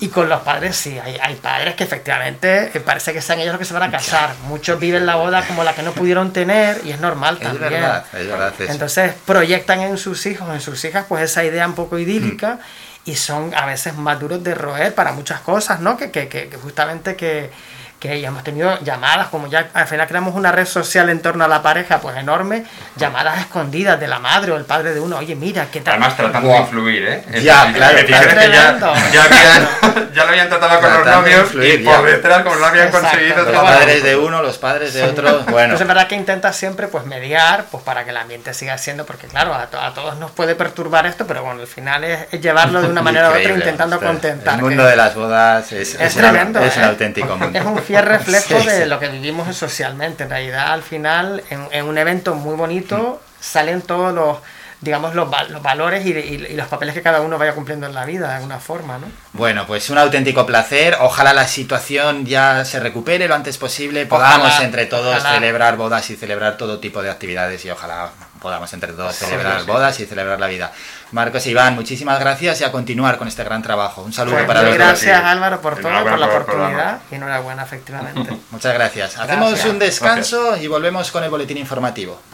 Y 0.00 0.08
con 0.10 0.28
los 0.28 0.42
padres 0.42 0.76
sí, 0.76 0.96
hay, 0.96 1.18
hay 1.20 1.34
padres 1.34 1.74
que 1.74 1.82
efectivamente 1.82 2.70
eh, 2.72 2.78
parece 2.80 3.12
que 3.12 3.20
sean 3.20 3.40
ellos 3.40 3.50
los 3.52 3.58
que 3.58 3.64
se 3.64 3.74
van 3.74 3.82
a 3.82 3.90
casar. 3.90 4.30
Muchos 4.46 4.78
viven 4.78 5.04
la 5.06 5.16
boda 5.16 5.42
como 5.44 5.64
la 5.64 5.74
que 5.74 5.82
no 5.82 5.90
pudieron 5.90 6.32
tener 6.32 6.80
y 6.84 6.92
es 6.92 7.00
normal 7.00 7.36
Es 7.40 7.48
también. 7.48 7.70
verdad, 7.72 8.04
es 8.12 8.28
verdad. 8.28 8.52
Entonces 8.60 9.12
proyectan 9.26 9.80
en 9.80 9.98
sus 9.98 10.24
hijos, 10.26 10.48
en 10.54 10.60
sus 10.60 10.84
hijas, 10.84 11.06
pues 11.08 11.24
esa 11.24 11.42
idea 11.42 11.66
un 11.66 11.74
poco 11.74 11.98
idílica 11.98 12.60
y 13.04 13.16
son 13.16 13.52
a 13.56 13.66
veces 13.66 13.96
más 13.96 14.20
duros 14.20 14.44
de 14.44 14.54
roer 14.54 14.94
para 14.94 15.10
muchas 15.12 15.40
cosas, 15.40 15.80
¿no? 15.80 15.96
Que, 15.96 16.12
que, 16.12 16.28
que 16.28 16.48
justamente 16.62 17.16
que, 17.16 17.50
que 17.98 18.20
ya 18.20 18.28
hemos 18.28 18.44
tenido 18.44 18.78
llamadas, 18.84 19.26
como 19.26 19.48
ya 19.48 19.68
al 19.74 19.86
final 19.88 20.06
creamos 20.06 20.34
una 20.36 20.52
red 20.52 20.66
social 20.66 21.08
en 21.10 21.20
torno 21.20 21.44
a 21.44 21.48
la 21.48 21.62
pareja, 21.62 22.00
pues 22.00 22.16
enorme, 22.16 22.64
llamadas 22.94 23.40
escondidas 23.40 23.98
de 23.98 24.06
la 24.06 24.20
madre 24.20 24.52
o 24.52 24.56
el 24.56 24.64
padre 24.64 24.94
de 24.94 25.00
uno, 25.00 25.16
oye, 25.18 25.34
mira, 25.34 25.66
¿qué 25.72 25.80
tal? 25.80 25.94
Además 25.94 26.16
tratando 26.16 26.48
de 26.48 26.56
influir, 26.58 27.04
¿eh? 27.08 27.24
Es 27.32 27.42
Ya, 27.42 27.72
claro, 27.72 27.96
que 27.98 28.06
ya, 28.12 28.20
Tremendo. 28.20 28.92
ya, 29.12 29.24
habían- 29.24 30.12
ya 30.14 30.22
lo 30.24 30.30
habían 30.30 30.48
tratado 30.48 30.80
con 30.80 30.90
los 30.92 31.02
Tratando 31.02 31.20
novios 31.22 31.40
influir, 31.46 31.80
y 31.80 31.84
ya. 31.84 31.96
por 31.96 32.06
detrás, 32.06 32.42
como 32.44 32.54
lo 32.56 32.66
habían 32.66 32.86
Exacto. 32.86 33.08
conseguido, 33.08 33.42
Los 33.44 33.62
padres 33.62 34.02
de 34.04 34.16
uno, 34.16 34.42
los 34.42 34.58
padres 34.58 34.94
de 34.94 35.02
otro, 35.02 35.40
bueno. 35.48 35.58
Entonces 35.64 35.80
es 35.80 35.88
verdad 35.88 36.06
que 36.06 36.14
intenta 36.14 36.52
siempre 36.52 36.86
pues 36.88 37.04
mediar, 37.04 37.64
pues 37.70 37.82
para 37.82 38.04
que 38.04 38.10
el 38.10 38.16
ambiente 38.16 38.54
siga 38.54 38.78
siendo, 38.78 39.06
porque 39.06 39.26
claro, 39.26 39.54
a, 39.54 39.66
to- 39.66 39.80
a 39.80 39.92
todos 39.92 40.16
nos 40.18 40.30
puede 40.30 40.54
perturbar 40.54 41.04
esto, 41.06 41.26
pero 41.26 41.42
bueno, 41.42 41.62
al 41.62 41.66
final 41.66 42.04
es, 42.04 42.26
es 42.32 42.40
llevarlo 42.40 42.80
de 42.80 42.88
una 42.88 43.02
manera 43.08 43.28
u 43.30 43.32
otra 43.32 43.52
intentando 43.54 43.98
contentar. 43.98 44.54
El 44.54 44.62
mundo 44.62 44.84
que- 44.84 44.90
de 44.90 44.96
las 44.96 45.14
bodas 45.16 45.72
es, 45.72 45.94
es, 45.94 46.00
es 46.00 46.14
tremendo. 46.14 46.60
es 46.60 46.76
un 46.76 46.82
¿eh? 46.84 46.86
auténtico 46.86 47.36
mundo. 47.36 47.58
Es 47.58 47.64
un 47.64 47.74
fiel 47.88 48.02
reflejo 48.16 48.60
Sí, 48.60 48.66
de 48.66 48.86
lo 48.86 49.00
que 49.00 49.08
vivimos 49.08 49.54
socialmente. 49.56 50.22
En 50.24 50.30
realidad, 50.30 50.72
al 50.72 50.82
final, 50.82 51.42
en, 51.50 51.66
en 51.72 51.84
un 51.86 51.98
evento 51.98 52.34
muy 52.34 52.54
bonito, 52.56 53.20
salen 53.40 53.82
todos 53.82 54.14
los, 54.14 54.38
digamos, 54.80 55.14
los, 55.14 55.28
los 55.50 55.62
valores 55.62 56.06
y, 56.06 56.10
y- 56.12 56.46
y 56.50 56.54
los 56.54 56.68
papeles 56.68 56.94
que 56.94 57.02
cada 57.02 57.20
uno 57.20 57.36
vaya 57.38 57.54
cumpliendo 57.54 57.86
en 57.86 57.94
la 57.94 58.04
vida, 58.04 58.28
de 58.28 58.34
alguna 58.36 58.58
forma, 58.60 58.98
¿no? 58.98 59.06
Bueno, 59.32 59.66
pues 59.66 59.90
un 59.90 59.98
auténtico 59.98 60.46
placer. 60.46 60.96
Ojalá 61.00 61.32
la 61.32 61.48
situación 61.48 62.24
ya 62.26 62.64
se 62.64 62.78
recupere 62.80 63.26
lo 63.28 63.34
antes 63.34 63.58
posible. 63.58 64.06
Podamos 64.06 64.48
Ojalá, 64.48 64.64
entre 64.64 64.86
todos 64.86 65.16
ojalá. 65.16 65.34
celebrar 65.34 65.76
bodas 65.76 66.08
y 66.10 66.16
celebrar 66.16 66.56
todo 66.56 66.78
tipo 66.78 67.02
de 67.02 67.10
actividades 67.10 67.64
y 67.64 67.70
ojalá 67.70 68.10
podamos 68.40 68.72
entre 68.72 68.92
todos 68.92 69.16
Sí, 69.16 69.24
celebrar 69.24 69.60
sí. 69.62 69.66
bodas 69.66 69.98
y 69.98 70.06
celebrar 70.06 70.38
la 70.38 70.46
vida. 70.46 70.72
Marcos 71.12 71.46
e 71.46 71.50
Iván, 71.50 71.74
muchísimas 71.74 72.20
gracias 72.20 72.60
y 72.60 72.64
a 72.64 72.70
continuar 72.72 73.16
con 73.16 73.28
este 73.28 73.42
gran 73.42 73.62
trabajo. 73.62 74.02
Un 74.02 74.12
saludo 74.12 74.34
Pues 74.34 74.46
para 74.46 74.60
los 74.62 74.70
dos. 74.70 74.78
gracias, 74.78 75.20
Sí. 75.20 75.26
Álvaro, 75.26 75.60
por 75.60 75.80
todo, 75.80 76.02
por 76.04 76.18
la 76.18 76.26
oportunidad 76.26 76.98
y 77.10 77.14
enhorabuena, 77.14 77.62
efectivamente. 77.62 78.36
Muchas 78.50 78.74
gracias. 78.74 79.16
Hacemos 79.18 79.64
un 79.64 79.78
descanso 79.78 80.56
y 80.56 80.66
volvemos 80.66 81.10
con 81.10 81.24
el 81.24 81.30
boletín 81.30 81.56
informativo. 81.56 82.20